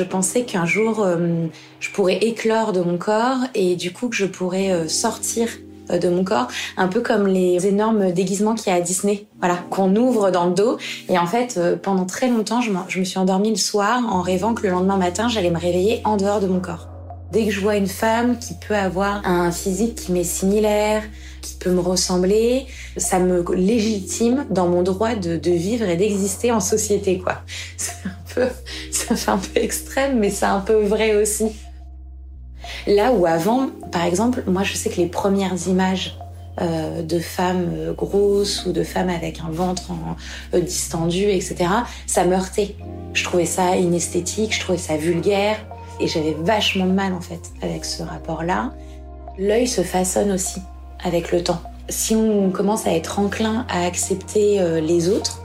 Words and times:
Je 0.00 0.04
pensais 0.06 0.44
qu'un 0.44 0.64
jour, 0.64 1.00
euh, 1.00 1.44
je 1.78 1.90
pourrais 1.90 2.16
éclore 2.16 2.72
de 2.72 2.80
mon 2.80 2.96
corps 2.96 3.36
et 3.54 3.76
du 3.76 3.92
coup 3.92 4.08
que 4.08 4.16
je 4.16 4.24
pourrais 4.24 4.72
euh, 4.72 4.88
sortir 4.88 5.50
euh, 5.90 5.98
de 5.98 6.08
mon 6.08 6.24
corps, 6.24 6.48
un 6.78 6.88
peu 6.88 7.02
comme 7.02 7.26
les 7.26 7.66
énormes 7.66 8.10
déguisements 8.10 8.54
qu'il 8.54 8.72
y 8.72 8.74
a 8.74 8.78
à 8.78 8.80
Disney, 8.80 9.26
voilà, 9.40 9.56
qu'on 9.68 9.94
ouvre 9.96 10.30
dans 10.30 10.46
le 10.46 10.54
dos. 10.54 10.78
Et 11.10 11.18
en 11.18 11.26
fait, 11.26 11.60
pendant 11.82 12.06
très 12.06 12.30
longtemps, 12.30 12.62
je, 12.62 12.70
me 12.98 13.04
suis 13.04 13.18
endormie 13.18 13.50
le 13.50 13.56
soir 13.56 14.02
en 14.08 14.22
rêvant 14.22 14.54
que 14.54 14.62
le 14.62 14.70
lendemain 14.70 14.96
matin, 14.96 15.28
j'allais 15.28 15.50
me 15.50 15.58
réveiller 15.58 16.00
en 16.04 16.16
dehors 16.16 16.40
de 16.40 16.46
mon 16.46 16.60
corps. 16.60 16.88
Dès 17.30 17.44
que 17.44 17.50
je 17.50 17.60
vois 17.60 17.76
une 17.76 17.86
femme 17.86 18.38
qui 18.38 18.54
peut 18.54 18.74
avoir 18.74 19.20
un 19.26 19.52
physique 19.52 19.96
qui 19.96 20.12
m'est 20.12 20.24
similaire, 20.24 21.02
qui 21.42 21.56
peut 21.56 21.70
me 21.72 21.80
ressembler, 21.80 22.64
ça 22.96 23.18
me 23.18 23.44
légitime 23.54 24.46
dans 24.48 24.66
mon 24.66 24.80
droit 24.80 25.14
de 25.14 25.50
vivre 25.50 25.86
et 25.86 25.96
d'exister 25.96 26.52
en 26.52 26.60
société, 26.60 27.18
quoi. 27.18 27.42
ça 28.90 29.16
fait 29.16 29.30
un 29.30 29.38
peu 29.38 29.60
extrême, 29.60 30.18
mais 30.18 30.30
c'est 30.30 30.46
un 30.46 30.60
peu 30.60 30.82
vrai 30.84 31.14
aussi. 31.14 31.52
Là 32.86 33.12
où 33.12 33.26
avant, 33.26 33.68
par 33.90 34.04
exemple, 34.04 34.44
moi 34.46 34.62
je 34.62 34.74
sais 34.74 34.90
que 34.90 34.96
les 34.96 35.06
premières 35.06 35.66
images 35.66 36.18
euh, 36.60 37.02
de 37.02 37.18
femmes 37.18 37.70
euh, 37.72 37.92
grosses 37.94 38.66
ou 38.66 38.72
de 38.72 38.82
femmes 38.82 39.08
avec 39.08 39.40
un 39.40 39.50
ventre 39.50 39.92
en, 39.92 40.16
euh, 40.54 40.60
distendu, 40.60 41.22
etc., 41.22 41.56
ça 42.06 42.24
me 42.24 42.34
heurtait. 42.34 42.74
Je 43.14 43.24
trouvais 43.24 43.46
ça 43.46 43.76
inesthétique, 43.76 44.54
je 44.54 44.60
trouvais 44.60 44.76
ça 44.76 44.96
vulgaire, 44.96 45.56
et 46.00 46.06
j'avais 46.06 46.36
vachement 46.38 46.86
de 46.86 46.92
mal 46.92 47.14
en 47.14 47.20
fait 47.20 47.40
avec 47.62 47.84
ce 47.84 48.02
rapport-là. 48.02 48.74
L'œil 49.38 49.66
se 49.66 49.82
façonne 49.82 50.32
aussi 50.32 50.60
avec 51.02 51.32
le 51.32 51.42
temps. 51.42 51.62
Si 51.88 52.14
on 52.14 52.50
commence 52.50 52.86
à 52.86 52.92
être 52.92 53.18
enclin 53.18 53.64
à 53.70 53.86
accepter 53.86 54.60
les 54.82 55.08
autres, 55.08 55.40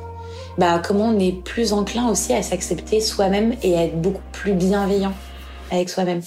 bah, 0.57 0.81
comment 0.85 1.05
on 1.05 1.19
est 1.19 1.43
plus 1.43 1.73
enclin 1.73 2.07
aussi 2.09 2.33
à 2.33 2.41
s'accepter 2.41 3.01
soi-même 3.01 3.55
et 3.61 3.75
à 3.75 3.83
être 3.83 4.01
beaucoup 4.01 4.21
plus 4.31 4.53
bienveillant 4.53 5.13
avec 5.71 5.89
soi-même. 5.89 6.21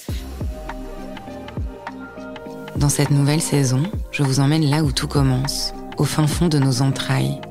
Dans 2.75 2.89
cette 2.89 3.09
nouvelle 3.09 3.41
saison, 3.41 3.83
je 4.11 4.23
vous 4.23 4.39
emmène 4.39 4.69
là 4.69 4.83
où 4.83 4.91
tout 4.91 5.07
commence, 5.07 5.73
au 5.97 6.05
fin 6.05 6.27
fond 6.27 6.47
de 6.47 6.59
nos 6.59 6.81
entrailles, 6.81 7.41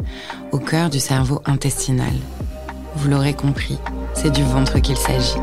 au 0.52 0.58
cœur 0.58 0.88
du 0.88 1.00
cerveau 1.00 1.42
intestinal. 1.44 2.14
Vous 2.96 3.08
l'aurez 3.08 3.34
compris, 3.34 3.78
c'est 4.14 4.30
du 4.32 4.42
ventre 4.42 4.78
qu'il 4.78 4.96
s'agit. 4.96 5.36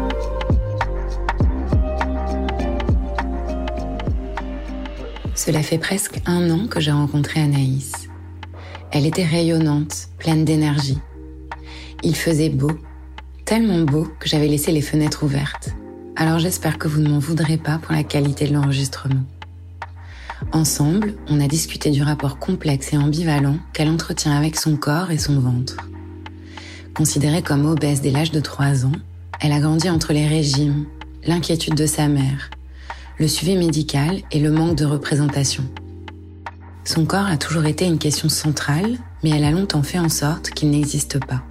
Cela 5.36 5.62
fait 5.62 5.78
presque 5.78 6.20
un 6.26 6.50
an 6.50 6.68
que 6.68 6.80
j'ai 6.80 6.92
rencontré 6.92 7.42
Anaïs. 7.42 7.92
Elle 8.92 9.06
était 9.06 9.26
rayonnante, 9.26 10.08
pleine 10.18 10.46
d'énergie, 10.46 10.98
il 12.06 12.16
faisait 12.16 12.50
beau, 12.50 12.72
tellement 13.46 13.82
beau 13.82 14.08
que 14.20 14.30
j'avais 14.30 14.48
laissé 14.48 14.72
les 14.72 14.82
fenêtres 14.82 15.24
ouvertes. 15.24 15.72
Alors 16.16 16.40
j'espère 16.40 16.78
que 16.78 16.88
vous 16.88 17.02
ne 17.02 17.10
m'en 17.10 17.20
voudrez 17.20 17.58
pas 17.58 17.80
pour 17.80 17.94
la 17.94 18.04
qualité 18.04 18.48
de 18.48 18.54
l'enregistrement. 18.54 19.24
Ensemble, 20.52 21.16
on 21.28 21.42
a 21.42 21.48
discuté 21.48 21.90
du 21.90 22.04
rapport 22.04 22.38
complexe 22.38 22.94
et 22.94 22.98
ambivalent 22.98 23.58
qu'elle 23.74 23.90
entretient 23.90 24.38
avec 24.38 24.56
son 24.56 24.78
corps 24.78 25.10
et 25.10 25.18
son 25.18 25.40
ventre. 25.40 25.78
Considérée 26.94 27.42
comme 27.42 27.66
obèse 27.66 28.02
dès 28.02 28.12
l'âge 28.12 28.32
de 28.32 28.40
3 28.40 28.86
ans, 28.86 28.92
elle 29.42 29.52
a 29.52 29.60
grandi 29.60 29.90
entre 29.90 30.14
les 30.14 30.28
régimes, 30.28 30.86
l'inquiétude 31.26 31.76
de 31.76 31.88
sa 31.88 32.08
mère, 32.08 32.52
le 33.18 33.28
suivi 33.28 33.58
médical 33.58 34.22
et 34.32 34.40
le 34.40 34.52
manque 34.52 34.78
de 34.78 34.86
représentation. 34.86 35.64
Son 36.84 37.06
corps 37.06 37.26
a 37.26 37.38
toujours 37.38 37.66
été 37.66 37.86
une 37.86 37.98
question 37.98 38.30
centrale, 38.30 38.98
mais 39.24 39.32
elle 39.32 39.44
a 39.44 39.52
longtemps 39.52 39.84
fait 39.84 40.00
en 40.00 40.10
sorte 40.10 40.52
qu'il 40.52 40.70
n'existe 40.70 41.20
pas. 41.26 41.42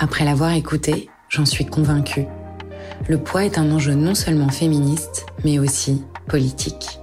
Après 0.00 0.24
l'avoir 0.24 0.52
écouté, 0.52 1.10
j'en 1.28 1.44
suis 1.44 1.66
convaincue. 1.66 2.26
Le 3.08 3.18
poids 3.18 3.44
est 3.44 3.58
un 3.58 3.72
enjeu 3.72 3.94
non 3.94 4.14
seulement 4.14 4.48
féministe, 4.48 5.26
mais 5.44 5.58
aussi 5.58 6.04
politique. 6.28 7.00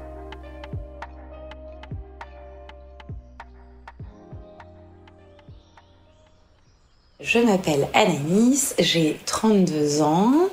Je 7.19 7.39
m'appelle 7.39 7.89
Anaïs, 7.93 8.75
j'ai 8.79 9.19
32 9.25 10.01
ans, 10.01 10.49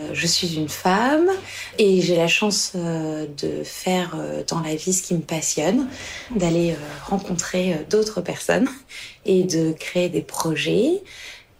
euh, 0.00 0.10
je 0.12 0.26
suis 0.26 0.56
une 0.56 0.68
femme 0.68 1.30
et 1.78 2.02
j'ai 2.02 2.16
la 2.16 2.28
chance 2.28 2.72
euh, 2.74 3.26
de 3.38 3.62
faire 3.64 4.14
euh, 4.18 4.42
dans 4.46 4.60
la 4.60 4.74
vie 4.74 4.92
ce 4.92 5.02
qui 5.02 5.14
me 5.14 5.20
passionne, 5.20 5.88
d'aller 6.34 6.76
rencontrer 7.06 7.86
d'autres 7.88 8.20
personnes 8.20 8.68
et 9.24 9.44
de 9.44 9.72
créer 9.72 10.08
des 10.08 10.20
projets. 10.22 11.02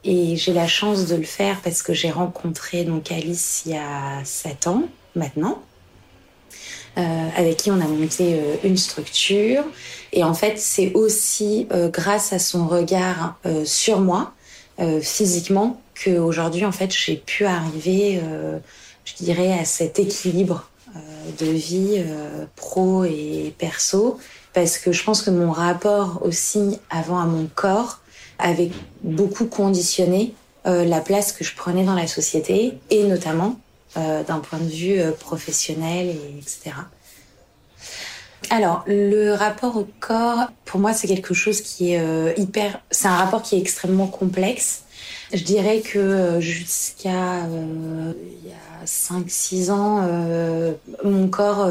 Et 0.08 0.36
j'ai 0.36 0.52
la 0.52 0.68
chance 0.68 1.06
de 1.06 1.16
le 1.16 1.24
faire 1.24 1.60
parce 1.62 1.82
que 1.82 1.92
j'ai 1.92 2.12
rencontré 2.12 2.84
donc 2.84 3.10
Alice 3.10 3.64
il 3.66 3.72
y 3.72 3.76
a 3.76 4.24
7 4.24 4.68
ans 4.68 4.84
maintenant, 5.16 5.60
euh, 6.96 7.28
avec 7.36 7.56
qui 7.56 7.72
on 7.72 7.80
a 7.80 7.88
monté 7.88 8.34
euh, 8.34 8.54
une 8.62 8.76
structure. 8.76 9.64
Et 10.12 10.22
en 10.22 10.32
fait, 10.32 10.60
c'est 10.60 10.92
aussi 10.92 11.66
euh, 11.72 11.88
grâce 11.88 12.32
à 12.32 12.38
son 12.38 12.68
regard 12.68 13.38
sur 13.64 14.00
moi, 14.00 14.32
physiquement, 15.00 15.80
qu'aujourd'hui, 16.04 16.66
en 16.66 16.72
fait, 16.72 16.94
j'ai 16.94 17.16
pu 17.16 17.46
arriver, 17.46 18.20
je 19.06 19.14
dirais, 19.14 19.58
à 19.58 19.64
cet 19.64 19.98
équilibre 19.98 20.68
de 21.38 21.46
vie 21.46 22.04
pro 22.56 23.04
et 23.04 23.54
perso. 23.56 24.18
Parce 24.52 24.76
que 24.76 24.92
je 24.92 25.02
pense 25.02 25.22
que 25.22 25.30
mon 25.30 25.50
rapport 25.50 26.20
aussi 26.20 26.78
avant 26.90 27.18
à 27.18 27.24
mon 27.24 27.48
corps, 27.54 28.00
avait 28.38 28.70
beaucoup 29.02 29.46
conditionné 29.46 30.34
euh, 30.66 30.84
la 30.84 31.00
place 31.00 31.32
que 31.32 31.44
je 31.44 31.54
prenais 31.54 31.84
dans 31.84 31.94
la 31.94 32.06
société 32.06 32.78
et 32.90 33.04
notamment 33.04 33.58
euh, 33.96 34.22
d'un 34.24 34.40
point 34.40 34.58
de 34.58 34.68
vue 34.68 35.00
euh, 35.00 35.12
professionnel 35.12 36.08
et 36.08 36.38
etc. 36.38 36.72
Alors, 38.50 38.84
le 38.86 39.32
rapport 39.32 39.76
au 39.76 39.86
corps, 40.00 40.50
pour 40.64 40.80
moi, 40.80 40.92
c'est 40.92 41.08
quelque 41.08 41.34
chose 41.34 41.60
qui 41.60 41.92
est 41.92 42.00
euh, 42.00 42.32
hyper... 42.36 42.80
C'est 42.90 43.08
un 43.08 43.16
rapport 43.16 43.42
qui 43.42 43.56
est 43.56 43.58
extrêmement 43.58 44.06
complexe. 44.06 44.82
Je 45.32 45.42
dirais 45.42 45.80
que 45.80 45.98
euh, 45.98 46.40
jusqu'à 46.40 47.44
euh, 47.44 48.12
il 48.44 48.48
y 48.48 48.52
a 48.52 48.84
5-6 48.84 49.70
ans, 49.70 50.08
mon 51.02 51.28
corps... 51.28 51.68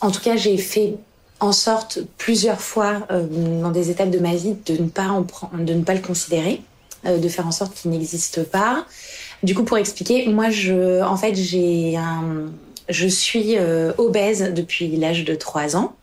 en 0.00 0.10
tout 0.10 0.20
cas, 0.20 0.36
j'ai 0.36 0.58
fait 0.58 0.96
en 1.40 1.52
sorte 1.52 2.00
plusieurs 2.16 2.60
fois 2.60 3.06
dans 3.10 3.70
des 3.70 3.90
étapes 3.90 4.10
de 4.10 4.18
ma 4.18 4.34
vie 4.34 4.56
de 4.66 4.82
ne 4.82 4.88
pas, 4.88 5.08
de 5.52 5.72
ne 5.72 5.82
pas 5.82 5.94
le 5.94 6.00
considérer, 6.00 6.62
de 7.04 7.28
faire 7.28 7.46
en 7.46 7.52
sorte 7.52 7.74
qu'il 7.74 7.90
n'existe 7.90 8.42
pas. 8.44 8.84
Du 9.42 9.54
coup, 9.54 9.62
pour 9.62 9.78
expliquer, 9.78 10.26
moi, 10.28 10.50
je, 10.50 11.00
en 11.02 11.16
fait, 11.16 11.34
j'ai 11.34 11.96
un 11.96 12.48
je 12.88 13.06
suis 13.06 13.56
euh, 13.56 13.92
obèse 13.98 14.52
depuis 14.54 14.96
l'âge 14.96 15.24
de 15.24 15.34
3 15.34 15.76
ans. 15.76 15.94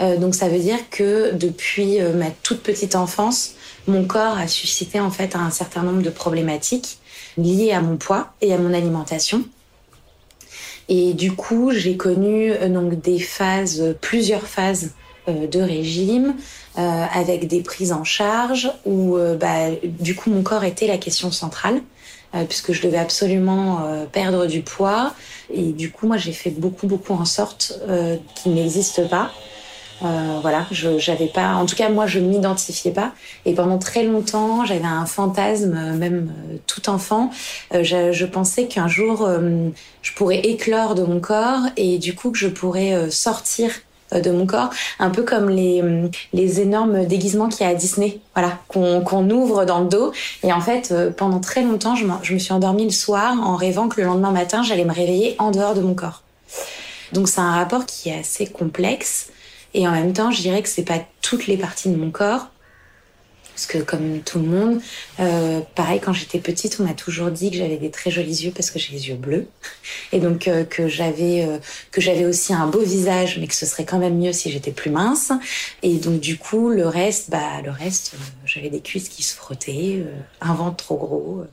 Euh, 0.00 0.16
donc 0.16 0.34
ça 0.34 0.48
veut 0.48 0.58
dire 0.58 0.78
que 0.90 1.32
depuis 1.32 2.00
euh, 2.00 2.12
ma 2.14 2.30
toute 2.42 2.62
petite 2.62 2.94
enfance, 2.94 3.52
mon 3.86 4.04
corps 4.04 4.38
a 4.38 4.46
suscité 4.46 5.00
en 5.00 5.10
fait 5.10 5.34
un 5.36 5.50
certain 5.50 5.82
nombre 5.82 6.02
de 6.02 6.10
problématiques 6.10 6.98
liées 7.36 7.72
à 7.72 7.80
mon 7.80 7.96
poids 7.96 8.32
et 8.40 8.52
à 8.54 8.58
mon 8.58 8.72
alimentation. 8.72 9.44
Et 10.90 11.14
du 11.14 11.32
coup, 11.32 11.70
j'ai 11.72 11.96
connu 11.96 12.52
donc 12.68 13.00
des 13.00 13.18
phases, 13.18 13.96
plusieurs 14.02 14.46
phases 14.46 14.90
de 15.28 15.60
régime 15.60 16.34
avec 16.74 17.46
des 17.46 17.62
prises 17.62 17.92
en 17.92 18.02
charge 18.02 18.72
où 18.84 19.16
bah, 19.38 19.68
du 19.84 20.16
coup 20.16 20.30
mon 20.30 20.42
corps 20.42 20.64
était 20.64 20.88
la 20.88 20.98
question 20.98 21.30
centrale. 21.30 21.80
Euh, 22.32 22.44
puisque 22.44 22.72
je 22.72 22.80
devais 22.80 22.96
absolument 22.96 23.80
euh, 23.84 24.04
perdre 24.06 24.46
du 24.46 24.60
poids. 24.60 25.14
Et 25.52 25.72
du 25.72 25.90
coup, 25.90 26.06
moi, 26.06 26.16
j'ai 26.16 26.32
fait 26.32 26.50
beaucoup, 26.50 26.86
beaucoup 26.86 27.12
en 27.12 27.24
sorte 27.24 27.80
euh, 27.88 28.16
qu'il 28.36 28.54
n'existe 28.54 29.08
pas. 29.08 29.32
Voilà, 30.00 30.66
je 30.70 30.98
j'avais 30.98 31.26
pas. 31.26 31.54
En 31.54 31.66
tout 31.66 31.76
cas, 31.76 31.88
moi, 31.88 32.06
je 32.06 32.18
m'identifiais 32.20 32.92
pas. 32.92 33.12
Et 33.44 33.54
pendant 33.54 33.78
très 33.78 34.02
longtemps, 34.02 34.64
j'avais 34.64 34.84
un 34.84 35.06
fantasme, 35.06 35.94
même 35.96 36.32
tout 36.66 36.88
enfant. 36.88 37.30
Je, 37.72 38.12
je, 38.12 38.26
pensais 38.26 38.66
qu'un 38.66 38.88
jour, 38.88 39.28
je 40.02 40.12
pourrais 40.14 40.40
éclore 40.40 40.94
de 40.94 41.02
mon 41.02 41.20
corps 41.20 41.62
et 41.76 41.98
du 41.98 42.14
coup 42.14 42.30
que 42.30 42.38
je 42.38 42.48
pourrais 42.48 43.10
sortir 43.10 43.70
euh, 44.12 44.20
de 44.20 44.30
mon 44.30 44.46
corps, 44.46 44.70
un 44.98 45.10
peu 45.10 45.22
comme 45.22 45.48
les, 45.48 45.82
les 46.32 46.60
énormes 46.60 47.06
déguisements 47.06 47.48
qu'il 47.48 47.62
y 47.62 47.64
a 47.64 47.68
à 47.68 47.74
Disney, 47.74 48.18
voilà, 48.34 48.58
qu'on 48.68 49.30
ouvre 49.30 49.64
dans 49.64 49.80
le 49.80 49.88
dos. 49.88 50.12
Et 50.42 50.52
en 50.52 50.60
fait, 50.60 50.90
euh, 50.90 51.10
pendant 51.10 51.40
très 51.40 51.62
longtemps, 51.62 51.94
je, 51.94 52.06
je 52.22 52.34
me 52.34 52.38
suis 52.38 52.52
endormie 52.52 52.84
le 52.84 52.90
soir 52.90 53.34
en 53.40 53.56
rêvant 53.56 53.88
que 53.88 54.00
le 54.00 54.06
lendemain 54.06 54.32
matin, 54.32 54.62
j'allais 54.62 54.84
me 54.84 54.92
réveiller 54.92 55.36
en 55.38 55.50
dehors 55.50 55.74
de 55.74 55.80
mon 55.80 55.94
corps. 55.94 56.22
Donc 57.12 57.28
c'est 57.28 57.40
un 57.40 57.52
rapport 57.52 57.86
qui 57.86 58.08
est 58.08 58.18
assez 58.18 58.46
complexe. 58.46 59.30
Et 59.74 59.86
en 59.86 59.92
même 59.92 60.12
temps, 60.12 60.30
je 60.30 60.40
dirais 60.40 60.62
que 60.62 60.68
c'est 60.68 60.84
pas 60.84 61.00
toutes 61.22 61.46
les 61.46 61.56
parties 61.56 61.90
de 61.90 61.96
mon 61.96 62.10
corps 62.10 62.50
parce 63.60 63.66
que 63.66 63.78
comme 63.78 64.20
tout 64.20 64.38
le 64.38 64.46
monde, 64.46 64.80
euh, 65.18 65.60
pareil 65.74 66.00
quand 66.00 66.14
j'étais 66.14 66.38
petite, 66.38 66.78
on 66.80 66.84
m'a 66.84 66.94
toujours 66.94 67.30
dit 67.30 67.50
que 67.50 67.58
j'avais 67.58 67.76
des 67.76 67.90
très 67.90 68.10
jolis 68.10 68.44
yeux 68.44 68.52
parce 68.52 68.70
que 68.70 68.78
j'ai 68.78 68.92
les 68.92 69.08
yeux 69.08 69.16
bleus, 69.16 69.48
et 70.12 70.18
donc 70.18 70.48
euh, 70.48 70.64
que 70.64 70.88
j'avais 70.88 71.44
euh, 71.44 71.58
que 71.90 72.00
j'avais 72.00 72.24
aussi 72.24 72.54
un 72.54 72.66
beau 72.68 72.80
visage, 72.80 73.36
mais 73.38 73.46
que 73.46 73.54
ce 73.54 73.66
serait 73.66 73.84
quand 73.84 73.98
même 73.98 74.16
mieux 74.18 74.32
si 74.32 74.50
j'étais 74.50 74.70
plus 74.70 74.90
mince. 74.90 75.30
Et 75.82 75.96
donc 75.96 76.20
du 76.20 76.38
coup, 76.38 76.70
le 76.70 76.86
reste, 76.86 77.28
bah 77.28 77.60
le 77.62 77.70
reste, 77.70 78.14
j'avais 78.46 78.70
des 78.70 78.80
cuisses 78.80 79.10
qui 79.10 79.22
se 79.22 79.34
frottaient, 79.34 80.04
un 80.40 80.54
ventre 80.54 80.76
trop 80.76 80.96
gros. 80.96 81.44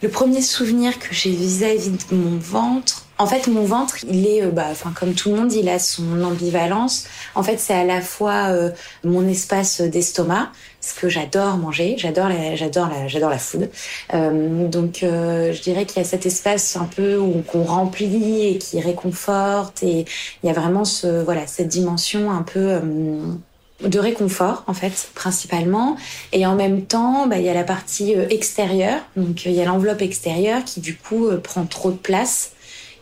Le 0.00 0.08
premier 0.08 0.42
souvenir 0.42 1.00
que 1.00 1.12
j'ai 1.12 1.30
vis-à-vis 1.30 1.90
de 1.90 2.14
mon 2.14 2.38
ventre, 2.38 3.06
en 3.22 3.26
fait, 3.26 3.46
mon 3.46 3.64
ventre, 3.64 3.98
il 4.10 4.26
est, 4.26 4.44
bah, 4.48 4.66
enfin, 4.72 4.92
comme 4.98 5.14
tout 5.14 5.30
le 5.30 5.36
monde, 5.36 5.52
il 5.52 5.68
a 5.68 5.78
son 5.78 6.24
ambivalence. 6.24 7.06
En 7.36 7.44
fait, 7.44 7.60
c'est 7.60 7.72
à 7.72 7.84
la 7.84 8.00
fois 8.00 8.48
euh, 8.50 8.70
mon 9.04 9.28
espace 9.28 9.80
d'estomac, 9.80 10.50
parce 10.80 10.92
que 10.92 11.08
j'adore 11.08 11.56
manger, 11.56 11.94
j'adore 11.96 12.28
la, 12.28 12.56
j'adore 12.56 12.88
la, 12.88 13.06
j'adore 13.06 13.30
la 13.30 13.38
food. 13.38 13.70
Euh, 14.12 14.66
donc, 14.66 15.04
euh, 15.04 15.52
je 15.52 15.62
dirais 15.62 15.86
qu'il 15.86 15.98
y 15.98 16.00
a 16.00 16.04
cet 16.04 16.26
espace 16.26 16.76
un 16.76 16.86
peu 16.86 17.16
où 17.16 17.42
qu'on 17.42 17.62
remplit 17.62 18.48
et 18.48 18.58
qui 18.58 18.80
réconforte, 18.80 19.84
et 19.84 20.04
il 20.42 20.46
y 20.48 20.50
a 20.50 20.52
vraiment 20.52 20.84
ce, 20.84 21.22
voilà, 21.22 21.46
cette 21.46 21.68
dimension 21.68 22.32
un 22.32 22.42
peu 22.42 22.80
de 23.84 23.98
réconfort 23.98 24.62
en 24.68 24.74
fait 24.74 25.10
principalement 25.16 25.96
et 26.32 26.46
en 26.46 26.54
même 26.54 26.82
temps 26.82 27.26
bah, 27.26 27.38
il 27.38 27.44
y 27.44 27.48
a 27.48 27.54
la 27.54 27.64
partie 27.64 28.12
extérieure 28.30 29.00
donc 29.16 29.44
il 29.44 29.50
y 29.50 29.60
a 29.60 29.64
l'enveloppe 29.64 30.02
extérieure 30.02 30.62
qui 30.64 30.80
du 30.80 30.94
coup 30.94 31.30
prend 31.42 31.64
trop 31.64 31.90
de 31.90 31.96
place 31.96 32.52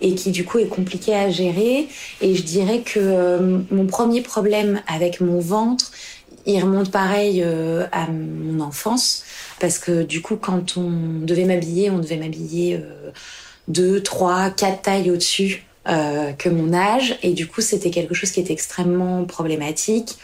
et 0.00 0.14
qui 0.14 0.30
du 0.30 0.44
coup 0.44 0.58
est 0.58 0.66
compliqué 0.68 1.14
à 1.14 1.30
gérer. 1.30 1.88
Et 2.20 2.34
je 2.34 2.42
dirais 2.42 2.80
que 2.80 2.98
euh, 2.98 3.58
mon 3.70 3.86
premier 3.86 4.20
problème 4.20 4.80
avec 4.86 5.20
mon 5.20 5.40
ventre, 5.40 5.90
il 6.46 6.62
remonte 6.62 6.90
pareil 6.90 7.42
euh, 7.44 7.86
à 7.92 8.06
mon 8.06 8.60
enfance, 8.60 9.24
parce 9.60 9.78
que 9.78 10.02
du 10.02 10.22
coup 10.22 10.36
quand 10.36 10.76
on 10.76 11.20
devait 11.20 11.44
m'habiller, 11.44 11.90
on 11.90 11.98
devait 11.98 12.16
m'habiller 12.16 12.76
euh, 12.76 13.10
deux, 13.68 14.02
trois, 14.02 14.50
quatre 14.50 14.82
tailles 14.82 15.10
au-dessus 15.10 15.64
que 16.38 16.48
mon 16.48 16.72
âge, 16.72 17.18
et 17.22 17.32
du 17.32 17.48
coup 17.48 17.62
c'était 17.62 17.90
quelque 17.90 18.14
chose 18.14 18.30
qui 18.30 18.38
était 18.38 18.52
extrêmement 18.52 19.24
problématique. 19.24 20.18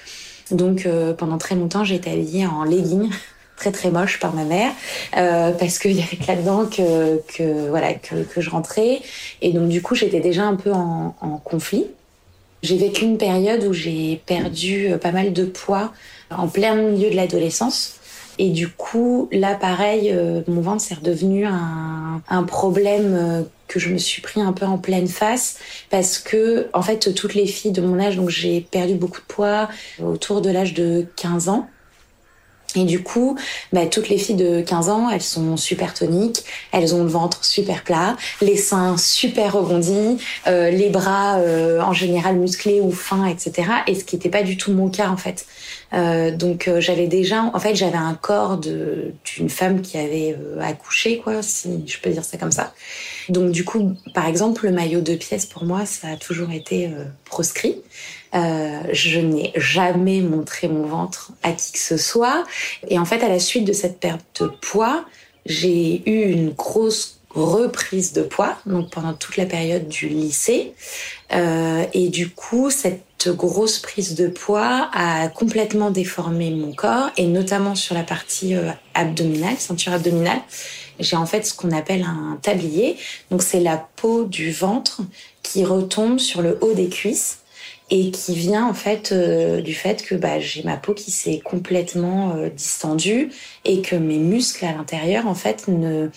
Donc 0.52 0.87
pendant 1.19 1.38
très 1.38 1.56
longtemps 1.56 1.82
j'ai 1.82 1.96
été 1.96 2.11
habillée 2.11 2.46
en 2.46 2.62
leggings 2.62 3.11
très 3.56 3.73
très 3.73 3.91
moche 3.91 4.20
par 4.20 4.35
ma 4.35 4.44
mère 4.44 4.70
euh, 5.17 5.50
parce 5.53 5.79
qu'il 5.79 5.93
y 5.93 6.03
avait 6.03 6.17
que 6.17 6.26
là-dedans 6.26 6.67
que, 6.67 7.20
que 7.37 7.69
voilà 7.69 7.94
que, 7.94 8.23
que, 8.23 8.41
je 8.41 8.50
rentrais. 8.50 9.00
Et 9.43 9.53
donc 9.53 9.69
du 9.69 9.82
coup 9.82 9.94
j'étais 9.94 10.20
déjà 10.20 10.44
un 10.44 10.56
peu 10.56 10.73
en, 10.73 11.14
en 11.20 11.37
conflit. 11.38 11.87
J'ai 12.62 12.76
vécu 12.76 13.05
une 13.05 13.19
période 13.19 13.64
où 13.64 13.73
j'ai 13.73 14.20
perdu 14.26 14.88
euh, 14.93 14.99
pas 14.99 15.12
mal 15.12 15.32
de 15.32 15.44
poids 15.44 15.93
en 16.31 16.49
plein 16.49 16.75
milieu 16.75 17.11
de 17.11 17.17
l'adolescence. 17.17 17.94
Et 18.38 18.50
du 18.50 18.69
coup 18.69 19.29
là 19.32 19.55
pareil 19.55 20.11
euh, 20.12 20.43
mon 20.47 20.61
ventre 20.61 20.82
s'est 20.82 20.94
redevenu 20.94 21.47
un, 21.47 22.23
un 22.29 22.43
problème 22.43 23.14
euh, 23.14 23.43
que 23.67 23.81
je 23.81 23.88
me 23.88 23.99
suis 23.99 24.20
pris 24.20 24.41
un 24.41 24.52
peu 24.52 24.67
en 24.67 24.76
pleine 24.76 25.09
face. 25.09 25.59
Parce 25.88 26.19
que 26.19 26.69
en 26.75 26.82
fait 26.82 27.14
toutes 27.14 27.35
les 27.35 27.47
filles 27.47 27.73
de 27.73 27.81
mon 27.81 27.99
âge 27.99 28.17
donc 28.17 28.29
j'ai 28.29 28.61
perdu 28.61 28.94
beaucoup 28.94 29.20
de 29.20 29.26
poids 29.26 29.69
autour 30.02 30.43
de 30.43 30.50
l'âge 30.50 30.75
de 30.75 31.06
15 31.17 31.49
ans 31.49 31.69
et 32.76 32.84
du 32.84 33.02
coup, 33.02 33.37
bah, 33.73 33.87
toutes 33.87 34.08
les 34.08 34.19
filles 34.19 34.37
de 34.37 34.61
15 34.61 34.88
ans, 34.90 35.11
elles 35.11 35.23
sont 35.23 35.56
super 35.56 35.94
toniques, 35.94 36.44
elles 36.73 36.94
ont 36.94 37.02
le 37.02 37.08
ventre 37.08 37.44
super 37.44 37.82
plat, 37.82 38.17
les 38.43 38.56
seins 38.56 38.96
super 38.99 39.55
rebondis, 39.55 40.19
euh, 40.46 40.70
les 40.70 40.90
bras 40.90 41.38
euh, 41.38 41.81
en 41.81 41.94
général 41.94 42.37
musclés 42.37 42.80
ou 42.80 42.92
fins, 42.92 43.26
etc. 43.26 43.68
Et 43.87 43.95
ce 43.95 44.04
qui 44.04 44.16
n'était 44.16 44.28
pas 44.28 44.42
du 44.42 44.56
tout 44.56 44.73
mon 44.73 44.90
cas 44.90 45.09
en 45.09 45.16
fait. 45.16 45.47
Euh, 45.95 46.30
donc 46.37 46.68
j'avais 46.78 47.06
déjà, 47.06 47.45
en 47.54 47.59
fait, 47.59 47.75
j'avais 47.75 47.97
un 47.97 48.14
corps 48.14 48.59
d'une 48.59 49.49
femme 49.49 49.80
qui 49.80 49.97
avait 49.97 50.37
accouché, 50.61 51.18
quoi, 51.18 51.42
si 51.42 51.85
je 51.87 51.99
peux 51.99 52.11
dire 52.11 52.25
ça 52.25 52.37
comme 52.37 52.52
ça. 52.52 52.75
Donc 53.28 53.52
du 53.52 53.64
coup, 53.64 53.95
par 54.12 54.26
exemple, 54.26 54.66
le 54.66 54.73
maillot 54.73 55.00
de 55.00 55.14
pièces 55.14 55.47
pour 55.47 55.64
moi, 55.64 55.87
ça 55.87 56.09
a 56.09 56.16
toujours 56.16 56.50
été 56.50 56.90
proscrit. 57.25 57.76
Euh, 58.37 58.83
je 58.93 59.19
n'ai 59.19 59.52
jamais 59.57 60.21
montré 60.21 60.69
mon 60.69 60.87
ventre 60.87 61.33
à 61.43 61.52
qui 61.52 61.73
que 61.73 61.78
ce 61.78 61.97
soit. 61.97 62.45
Et 62.88 62.99
en 62.99 63.05
fait, 63.05 63.23
à 63.23 63.28
la 63.28 63.38
suite 63.38 63.64
de 63.64 63.73
cette 63.73 63.99
perte 63.99 64.43
de 64.43 64.49
poids, 64.49 65.05
j'ai 65.47 66.02
eu 66.09 66.31
une 66.31 66.50
grosse 66.50 67.21
reprise 67.31 68.12
de 68.12 68.23
poids, 68.23 68.57
donc 68.64 68.90
pendant 68.90 69.12
toute 69.12 69.37
la 69.37 69.47
période 69.47 69.88
du 69.88 70.09
lycée. 70.09 70.73
Euh, 71.33 71.85
et 71.93 72.09
du 72.09 72.31
coup, 72.31 72.71
cette 72.71 73.28
grosse 73.28 73.78
prise 73.78 74.14
de 74.14 74.28
poids 74.28 74.88
a 74.93 75.28
complètement 75.28 75.90
déformé 75.90 76.50
mon 76.50 76.73
corps, 76.73 77.11
et 77.16 77.26
notamment 77.26 77.75
sur 77.75 77.95
la 77.95 78.02
partie 78.02 78.55
euh, 78.55 78.71
abdominale, 78.95 79.57
ceinture 79.59 79.93
abdominale. 79.93 80.40
J'ai 80.99 81.16
en 81.16 81.26
fait 81.26 81.45
ce 81.45 81.55
qu'on 81.55 81.73
appelle 81.73 82.02
un 82.02 82.38
tablier. 82.40 82.97
Donc 83.31 83.43
c'est 83.43 83.61
la 83.61 83.76
peau 83.97 84.25
du 84.25 84.50
ventre 84.50 85.02
qui 85.43 85.64
retombe 85.64 86.19
sur 86.19 86.40
le 86.40 86.59
haut 86.62 86.73
des 86.73 86.88
cuisses 86.88 87.40
et 87.90 88.11
qui 88.11 88.35
vient 88.35 88.66
en 88.66 88.75
fait 88.75 89.12
euh, 89.12 89.61
du 89.61 89.75
fait 89.75 90.02
que 90.02 90.14
bah, 90.14 90.40
j'ai 90.40 90.62
ma 90.62 90.76
peau 90.76 90.93
qui 90.93 91.11
s'est 91.11 91.38
complètement 91.38 92.35
euh, 92.35 92.49
distendue 92.49 93.31
et 93.64 93.81
que 93.81 93.95
mes 93.95 94.19
muscles 94.19 94.64
à 94.64 94.73
l'intérieur 94.73 95.26
en 95.28 95.35
fait 95.35 95.69
ne, 95.69 96.09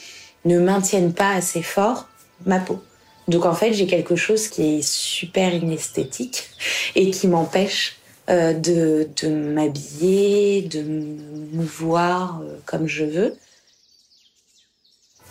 ne 0.45 0.59
maintiennent 0.59 1.13
pas 1.13 1.31
assez 1.31 1.61
fort 1.61 2.07
ma 2.45 2.59
peau. 2.59 2.81
Donc 3.27 3.45
en 3.45 3.53
fait 3.53 3.73
j'ai 3.73 3.85
quelque 3.85 4.15
chose 4.15 4.47
qui 4.47 4.77
est 4.77 4.81
super 4.81 5.53
inesthétique 5.53 6.49
et 6.95 7.11
qui 7.11 7.27
m'empêche 7.27 7.97
euh, 8.31 8.53
de, 8.53 9.07
de 9.21 9.27
m'habiller, 9.29 10.63
de 10.63 10.81
me 10.81 11.17
mouvoir 11.53 12.41
comme 12.65 12.87
je 12.87 13.05
veux. 13.05 13.37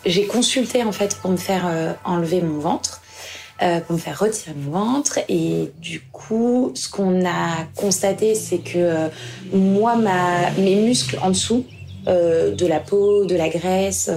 J'ai 0.05 0.25
consulté 0.25 0.83
en 0.83 0.93
fait 0.93 1.17
pour 1.17 1.31
me 1.31 1.37
faire 1.37 1.97
enlever 2.05 2.41
mon 2.41 2.59
ventre 2.59 3.01
euh, 3.61 3.79
pour 3.81 3.95
me 3.95 3.99
faire 3.99 4.19
retirer 4.19 4.53
mon 4.55 4.71
ventre. 4.71 5.19
Et 5.29 5.71
du 5.81 6.01
coup, 6.11 6.71
ce 6.75 6.89
qu'on 6.89 7.25
a 7.25 7.65
constaté, 7.75 8.35
c'est 8.35 8.59
que 8.59 8.77
euh, 8.77 9.07
moi, 9.53 9.95
ma, 9.95 10.51
mes 10.51 10.75
muscles 10.75 11.19
en 11.21 11.29
dessous 11.29 11.65
euh, 12.07 12.55
de 12.55 12.65
la 12.65 12.79
peau, 12.79 13.25
de 13.25 13.35
la 13.35 13.49
graisse, 13.49 14.09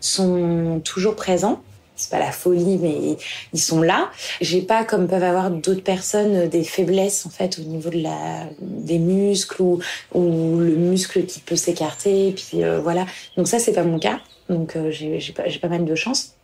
sont 0.00 0.80
toujours 0.84 1.16
présents. 1.16 1.62
c'est 1.96 2.10
pas 2.10 2.18
la 2.18 2.32
folie, 2.32 2.78
mais 2.78 3.16
ils 3.52 3.60
sont 3.60 3.80
là. 3.80 4.10
J'ai 4.40 4.62
pas, 4.62 4.84
comme 4.84 5.06
peuvent 5.08 5.22
avoir 5.22 5.50
d'autres 5.50 5.82
personnes, 5.82 6.48
des 6.48 6.64
faiblesses 6.64 7.26
en 7.26 7.30
fait 7.30 7.58
au 7.58 7.62
niveau 7.62 7.90
de 7.90 8.00
la 8.02 8.46
des 8.60 8.98
muscles 8.98 9.62
ou, 9.62 9.78
ou 10.14 10.58
le 10.58 10.76
muscle 10.76 11.24
qui 11.26 11.40
peut 11.40 11.56
s'écarter. 11.56 12.32
Puis 12.32 12.64
euh, 12.64 12.80
voilà. 12.80 13.06
Donc 13.36 13.48
ça, 13.48 13.58
c'est 13.58 13.72
pas 13.72 13.84
mon 13.84 13.98
cas. 13.98 14.20
Donc 14.48 14.76
euh, 14.76 14.90
j'ai 14.90 15.32
pas, 15.32 15.44
pas 15.60 15.68
mal 15.68 15.84
de 15.84 15.94
chance. 15.94 16.34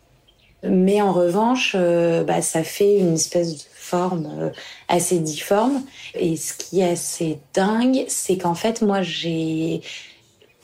Mais 0.63 1.01
en 1.01 1.13
revanche, 1.13 1.75
euh, 1.77 2.23
bah, 2.23 2.41
ça 2.41 2.63
fait 2.63 2.97
une 2.97 3.13
espèce 3.15 3.53
de 3.53 3.63
forme 3.73 4.51
assez 4.87 5.19
difforme. 5.19 5.83
Et 6.15 6.35
ce 6.35 6.53
qui 6.53 6.81
est 6.81 6.91
assez 6.91 7.39
dingue, 7.53 8.05
c'est 8.07 8.37
qu'en 8.37 8.55
fait, 8.55 8.81
moi, 8.81 9.01
j'ai 9.01 9.81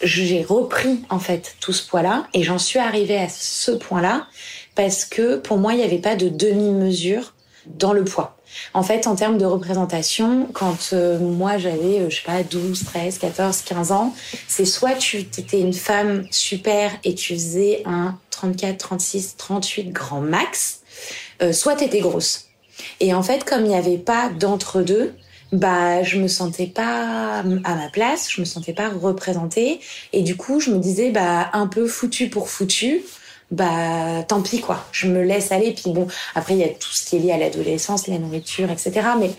j'ai 0.02 0.44
repris 0.44 1.00
en 1.10 1.20
fait 1.20 1.56
tout 1.62 1.72
ce 1.72 1.88
poids-là 1.88 2.28
et 2.34 2.44
j'en 2.44 2.58
suis 2.58 2.80
arrivée 2.80 3.18
à 3.18 3.30
ce 3.30 3.72
point-là 3.72 4.28
parce 4.76 5.06
que 5.06 5.38
pour 5.38 5.58
moi, 5.58 5.74
il 5.74 5.78
n'y 5.78 5.84
avait 5.84 6.00
pas 6.00 6.16
de 6.16 6.28
demi-mesure 6.28 7.35
dans 7.68 7.94
le 7.94 8.04
poids. 8.04 8.38
En 8.74 8.84
fait, 8.84 9.08
en 9.08 9.16
termes 9.16 9.38
de 9.38 9.46
représentation, 9.46 10.48
quand 10.54 10.92
euh, 10.94 11.20
moi 11.20 11.58
j'avais, 11.58 12.00
euh, 12.00 12.10
je 12.10 12.18
sais 12.18 12.26
pas, 12.26 12.44
12, 12.44 12.86
13, 12.86 13.18
14, 13.18 13.62
15 13.62 13.92
ans, 13.92 14.16
c'est 14.48 14.66
soit 14.66 14.94
tu 14.94 15.20
étais 15.20 15.60
une 15.60 15.74
femme 15.74 16.26
super 16.32 16.92
et 17.04 17.16
tu 17.16 17.34
faisais 17.34 17.84
un 17.86 18.18
34, 18.32 18.78
36, 18.78 19.38
38 19.38 19.92
grand 19.92 20.22
max, 20.22 20.82
euh, 21.42 21.54
soit 21.54 21.76
tu 21.76 21.86
étais 21.86 22.00
grosse. 22.00 22.46
Et 23.00 23.14
en 23.14 23.24
fait, 23.24 23.44
comme 23.44 23.66
il 23.66 23.70
n'y 23.70 23.76
avait 23.76 23.98
pas 23.98 24.30
d'entre-deux, 24.30 25.14
bah 25.52 26.04
je 26.04 26.18
me 26.18 26.28
sentais 26.28 26.66
pas 26.66 27.40
à 27.40 27.76
ma 27.76 27.90
place, 27.92 28.32
je 28.32 28.42
me 28.42 28.46
sentais 28.46 28.74
pas 28.74 28.90
représentée 28.90 29.80
et 30.12 30.22
du 30.24 30.36
coup 30.36 30.60
je 30.60 30.72
me 30.72 30.80
disais 30.80 31.12
bah 31.12 31.50
un 31.54 31.68
peu 31.68 31.88
foutu 31.88 32.30
pour 32.30 32.50
foutu, 32.50 33.04
bah 33.52 34.24
tant 34.28 34.42
pis 34.42 34.60
quoi, 34.60 34.86
je 34.92 35.08
me 35.08 35.24
laisse 35.24 35.52
aller. 35.52 35.74
Puis 35.74 35.92
bon 35.92 36.08
après 36.34 36.56
il 36.56 36.60
y 36.60 36.64
a 36.64 36.70
tout 36.70 36.92
ce 36.92 37.06
qui 37.06 37.18
est 37.18 37.20
lié 37.20 37.32
à 37.32 37.38
l'adolescence, 37.38 38.08
la 38.08 38.18
nourriture 38.18 38.70
etc 38.72 39.08
mais 39.20 39.32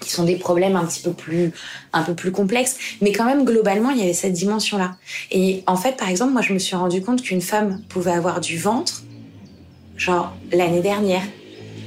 qui 0.00 0.10
sont 0.10 0.24
des 0.24 0.36
problèmes 0.36 0.76
un 0.76 0.84
petit 0.84 1.02
peu 1.02 1.12
plus 1.12 1.52
un 1.92 2.02
peu 2.02 2.14
plus 2.14 2.32
complexes. 2.32 2.76
Mais 3.00 3.12
quand 3.12 3.24
même 3.24 3.44
globalement 3.44 3.90
il 3.90 3.98
y 3.98 4.02
avait 4.02 4.12
cette 4.12 4.34
dimension 4.34 4.78
là 4.78 4.96
et 5.30 5.62
en 5.66 5.76
fait 5.76 5.96
par 5.96 6.08
exemple 6.08 6.32
moi 6.32 6.42
je 6.42 6.52
me 6.52 6.58
suis 6.58 6.76
rendu 6.76 7.02
compte 7.02 7.22
qu'une 7.22 7.42
femme 7.42 7.80
pouvait 7.88 8.12
avoir 8.12 8.40
du 8.40 8.58
ventre 8.58 9.02
genre 9.96 10.34
l'année 10.52 10.82
dernière. 10.82 11.22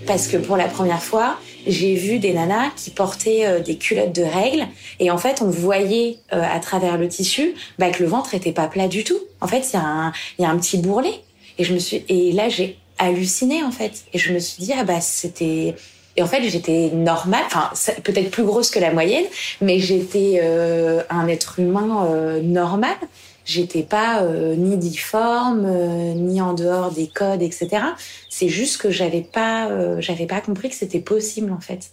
Parce 0.07 0.27
que 0.27 0.37
pour 0.37 0.57
la 0.57 0.67
première 0.67 1.03
fois 1.03 1.37
j'ai 1.69 1.95
vu 1.95 2.19
des 2.19 2.33
nanas 2.33 2.71
qui 2.75 2.89
portaient 2.89 3.45
euh, 3.45 3.59
des 3.59 3.77
culottes 3.77 4.13
de 4.13 4.23
règles 4.23 4.67
et 4.99 5.11
en 5.11 5.17
fait 5.17 5.41
on 5.41 5.49
voyait 5.49 6.17
euh, 6.33 6.41
à 6.41 6.59
travers 6.59 6.97
le 6.97 7.07
tissu 7.07 7.53
bah, 7.77 7.89
que 7.91 8.03
le 8.03 8.09
ventre 8.09 8.33
était 8.33 8.51
pas 8.51 8.67
plat 8.67 8.87
du 8.87 9.03
tout. 9.03 9.19
En 9.41 9.47
fait 9.47 9.69
il 9.71 9.73
y 9.73 9.77
a 9.77 9.85
un 9.85 10.13
il 10.37 10.43
y 10.43 10.45
a 10.45 10.49
un 10.49 10.57
petit 10.57 10.77
bourrelet 10.77 11.21
et 11.57 11.63
je 11.63 11.73
me 11.73 11.79
suis 11.79 12.03
et 12.09 12.31
là 12.31 12.49
j'ai 12.49 12.77
halluciné 12.97 13.63
en 13.63 13.71
fait 13.71 14.03
et 14.13 14.17
je 14.17 14.33
me 14.33 14.39
suis 14.39 14.63
dit 14.63 14.73
ah 14.77 14.83
bah 14.83 15.01
c'était 15.01 15.75
et 16.19 16.21
en 16.21 16.27
fait 16.27 16.43
j'étais 16.43 16.91
normale 16.93 17.43
enfin 17.45 17.71
peut-être 18.03 18.29
plus 18.29 18.43
grosse 18.43 18.69
que 18.69 18.79
la 18.79 18.91
moyenne 18.91 19.23
mais 19.61 19.79
j'étais 19.79 20.41
euh, 20.43 21.01
un 21.09 21.27
être 21.27 21.59
humain 21.59 22.41
normal. 22.43 22.97
J'étais 23.45 23.81
pas 23.81 24.21
euh, 24.21 24.55
ni 24.55 24.77
difforme 24.77 25.65
euh, 25.65 26.13
ni 26.13 26.39
en 26.39 26.53
dehors 26.53 26.91
des 26.91 27.07
codes 27.07 27.41
etc 27.41 27.83
c'est 28.29 28.49
juste 28.49 28.79
que 28.79 28.91
j'avais 28.91 29.21
pas 29.21 29.69
euh, 29.71 29.99
pas 30.27 30.41
compris 30.41 30.69
que 30.69 30.75
c'était 30.75 30.99
possible 30.99 31.51
en 31.51 31.59
fait. 31.59 31.89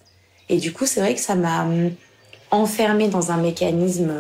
Et 0.49 0.59
du 0.59 0.73
coup 0.73 0.85
c'est 0.87 1.01
vrai 1.01 1.15
que 1.15 1.21
ça 1.21 1.35
m'a 1.37 1.63
hum, 1.63 1.93
enfermée 2.51 3.09
dans 3.09 3.31
un 3.31 3.39
mécanisme 3.39 4.13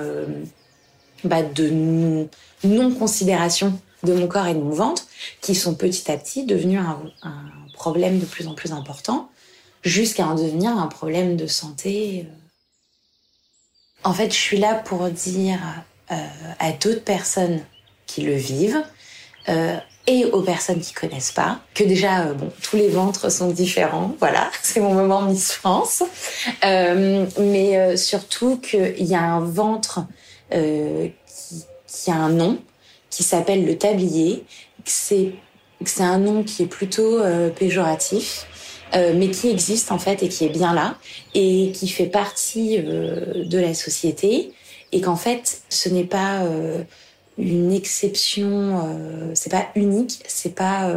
bah, 1.24 1.42
de 1.42 2.26
non 2.64 2.94
considération 2.94 3.78
de 4.04 4.14
mon 4.14 4.28
corps 4.28 4.46
et 4.46 4.54
de 4.54 4.60
mon 4.60 4.70
ventre 4.70 5.06
qui 5.42 5.54
sont 5.54 5.74
petit 5.74 6.10
à 6.10 6.16
petit 6.16 6.44
devenus 6.46 6.80
un 6.80 7.42
problème 7.74 8.18
de 8.18 8.24
plus 8.24 8.46
en 8.46 8.54
plus 8.54 8.72
important 8.72 9.28
jusqu'à 9.86 10.26
en 10.26 10.34
devenir 10.34 10.70
un 10.76 10.88
problème 10.88 11.36
de 11.36 11.46
santé 11.46 12.26
en 14.04 14.12
fait 14.12 14.30
je 14.30 14.38
suis 14.38 14.58
là 14.58 14.74
pour 14.74 15.08
dire 15.08 15.58
euh, 16.10 16.16
à 16.58 16.72
d'autres 16.72 17.04
personnes 17.04 17.60
qui 18.06 18.22
le 18.22 18.34
vivent 18.34 18.82
euh, 19.48 19.76
et 20.08 20.24
aux 20.24 20.42
personnes 20.42 20.80
qui 20.80 20.92
connaissent 20.92 21.32
pas 21.32 21.60
que 21.74 21.84
déjà 21.84 22.26
euh, 22.26 22.34
bon 22.34 22.52
tous 22.62 22.76
les 22.76 22.88
ventres 22.88 23.30
sont 23.30 23.48
différents 23.48 24.14
voilà 24.18 24.50
c'est 24.62 24.80
mon 24.80 24.94
moment 24.94 25.22
Miss 25.22 25.52
France. 25.52 26.02
Euh, 26.64 27.26
mais 27.38 27.76
euh, 27.76 27.96
surtout 27.96 28.58
qu'il 28.58 29.04
y 29.04 29.14
a 29.14 29.22
un 29.22 29.40
ventre 29.40 30.00
euh, 30.52 31.08
qui, 31.26 31.64
qui 31.86 32.10
a 32.10 32.16
un 32.16 32.30
nom 32.30 32.58
qui 33.10 33.22
s'appelle 33.22 33.64
le 33.64 33.78
tablier 33.78 34.44
c'est 34.84 35.32
un 36.00 36.18
nom 36.18 36.42
qui 36.42 36.62
est 36.64 36.66
plutôt 36.66 37.18
euh, 37.20 37.50
péjoratif 37.50 38.46
euh, 38.94 39.12
mais 39.16 39.30
qui 39.30 39.48
existe 39.48 39.90
en 39.90 39.98
fait 39.98 40.22
et 40.22 40.28
qui 40.28 40.44
est 40.44 40.48
bien 40.48 40.72
là 40.72 40.96
et 41.34 41.72
qui 41.74 41.88
fait 41.88 42.06
partie 42.06 42.78
euh, 42.78 43.44
de 43.44 43.58
la 43.58 43.74
société 43.74 44.52
et 44.92 45.00
qu'en 45.00 45.16
fait 45.16 45.62
ce 45.68 45.88
n'est 45.88 46.04
pas 46.04 46.44
euh, 46.44 46.84
une 47.36 47.72
exception 47.72 48.80
c'est 49.34 49.50
pas 49.50 49.66
unique 49.74 50.20
c'est 50.26 50.54
pas 50.54 50.90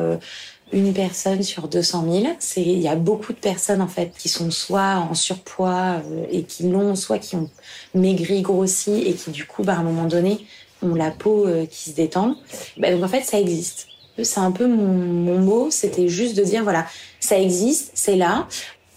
une 0.72 0.94
personne 0.94 1.44
sur 1.44 1.68
200 1.68 2.06
000 2.10 2.36
c'est 2.40 2.62
il 2.62 2.80
y 2.80 2.88
a 2.88 2.96
beaucoup 2.96 3.34
de 3.34 3.40
personnes 3.40 3.82
en 3.82 3.90
fait 3.90 4.14
qui 4.18 4.30
sont 4.30 4.50
soit 4.50 5.06
en 5.10 5.16
surpoids 5.16 6.02
et 6.32 6.44
qui 6.44 6.70
l'ont 6.70 6.96
soit 6.96 7.20
qui 7.20 7.36
ont 7.36 7.50
maigri 7.94 8.42
grossi 8.42 9.04
et 9.06 9.16
qui 9.16 9.32
du 9.32 9.46
coup 9.46 9.64
bah, 9.64 9.74
à 9.74 9.80
un 9.80 9.84
moment 9.84 10.06
donné 10.06 10.46
ont 10.82 10.96
la 10.96 11.12
peau 11.12 11.46
qui 11.70 11.90
se 11.90 11.96
détend. 11.96 12.38
Bah, 12.78 12.90
donc 12.92 13.04
en 13.04 13.10
fait 13.10 13.24
ça 13.24 13.38
existe 13.38 13.89
c'est 14.24 14.40
un 14.40 14.52
peu 14.52 14.68
mon, 14.68 15.40
mot 15.40 15.72
c'était 15.72 16.08
juste 16.08 16.36
de 16.36 16.44
dire 16.44 16.64
voilà 16.64 16.86
ça 17.20 17.40
existe 17.40 17.92
c'est 17.94 18.16
là 18.16 18.48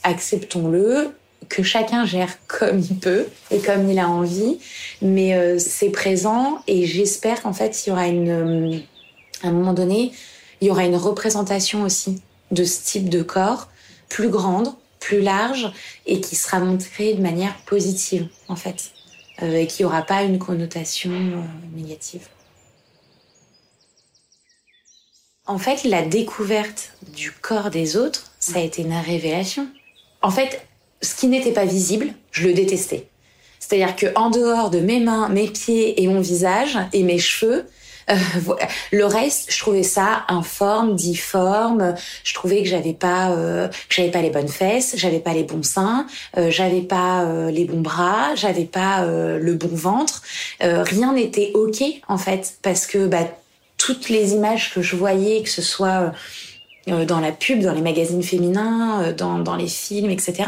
acceptons-le 0.02 1.10
que 1.48 1.62
chacun 1.62 2.04
gère 2.04 2.38
comme 2.46 2.80
il 2.80 2.96
peut 2.96 3.26
et 3.50 3.58
comme 3.58 3.90
il 3.90 3.98
a 3.98 4.08
envie 4.08 4.58
mais 5.00 5.34
euh, 5.34 5.58
c'est 5.58 5.90
présent 5.90 6.60
et 6.66 6.86
j'espère 6.86 7.42
qu'en 7.42 7.52
fait 7.52 7.86
il 7.86 7.90
y 7.90 7.92
aura 7.92 8.08
une 8.08 8.30
euh, 8.30 8.78
à 9.42 9.48
un 9.48 9.52
moment 9.52 9.72
donné 9.72 10.12
il 10.60 10.68
y 10.68 10.70
aura 10.70 10.84
une 10.84 10.96
représentation 10.96 11.82
aussi 11.82 12.22
de 12.50 12.64
ce 12.64 12.84
type 12.84 13.08
de 13.08 13.22
corps 13.22 13.68
plus 14.08 14.28
grande 14.28 14.72
plus 15.00 15.20
large 15.20 15.72
et 16.06 16.20
qui 16.20 16.36
sera 16.36 16.60
montrée 16.60 17.14
de 17.14 17.22
manière 17.22 17.56
positive 17.66 18.28
en 18.48 18.56
fait 18.56 18.92
euh, 19.42 19.54
et 19.54 19.66
qui 19.66 19.84
aura 19.84 20.02
pas 20.02 20.22
une 20.22 20.38
connotation 20.38 21.10
négative 21.74 22.28
en 25.46 25.58
fait 25.58 25.84
la 25.84 26.02
découverte 26.02 26.92
du 27.14 27.32
corps 27.32 27.70
des 27.70 27.96
autres 27.96 28.32
ça 28.38 28.58
a 28.58 28.62
été 28.62 28.82
une 28.82 28.94
révélation 28.94 29.68
en 30.22 30.30
fait 30.30 30.66
ce 31.02 31.16
qui 31.16 31.26
n'était 31.26 31.52
pas 31.52 31.64
visible, 31.64 32.14
je 32.30 32.46
le 32.46 32.54
détestais. 32.54 33.08
C'est-à-dire 33.58 33.94
que 33.96 34.06
en 34.16 34.30
dehors 34.30 34.70
de 34.70 34.80
mes 34.80 35.00
mains, 35.00 35.28
mes 35.28 35.48
pieds 35.48 36.02
et 36.02 36.06
mon 36.06 36.20
visage 36.20 36.78
et 36.92 37.02
mes 37.02 37.18
cheveux, 37.18 37.66
euh, 38.10 38.14
le 38.90 39.04
reste, 39.04 39.52
je 39.52 39.58
trouvais 39.60 39.84
ça 39.84 40.24
informe, 40.28 40.96
difforme. 40.96 41.94
Je 42.24 42.34
trouvais 42.34 42.62
que 42.62 42.68
j'avais 42.68 42.92
pas, 42.92 43.30
euh, 43.32 43.68
j'avais 43.88 44.10
pas 44.10 44.22
les 44.22 44.30
bonnes 44.30 44.48
fesses, 44.48 44.94
j'avais 44.96 45.20
pas 45.20 45.32
les 45.32 45.44
bons 45.44 45.62
seins, 45.62 46.06
euh, 46.36 46.50
j'avais 46.50 46.80
pas 46.80 47.24
les 47.50 47.64
bons 47.64 47.80
bras, 47.80 48.34
j'avais 48.34 48.64
pas 48.64 49.04
le 49.06 49.54
bon 49.54 49.74
ventre. 49.74 50.22
Rien 50.60 51.14
n'était 51.14 51.52
ok 51.54 51.82
en 52.08 52.18
fait 52.18 52.56
parce 52.62 52.86
que 52.86 53.06
bah, 53.06 53.28
toutes 53.84 54.08
les 54.08 54.32
images 54.32 54.72
que 54.72 54.80
je 54.80 54.94
voyais, 54.94 55.42
que 55.42 55.48
ce 55.48 55.62
soit 55.62 56.12
euh, 56.88 57.04
dans 57.04 57.18
la 57.18 57.32
pub, 57.32 57.60
dans 57.60 57.74
les 57.74 57.80
magazines 57.80 58.22
féminins, 58.22 59.02
euh, 59.02 59.12
dans, 59.12 59.38
dans 59.38 59.56
les 59.56 59.66
films, 59.66 60.10
etc. 60.10 60.44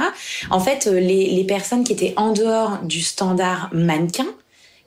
En 0.51 0.61
fait, 0.61 0.87
euh, 0.87 1.01
les, 1.01 1.31
les 1.31 1.45
personnes 1.45 1.83
qui 1.83 1.93
étaient 1.93 2.15
en 2.17 2.33
dehors 2.33 2.79
du 2.85 3.03
standard 3.03 3.71
mannequin, 3.73 4.27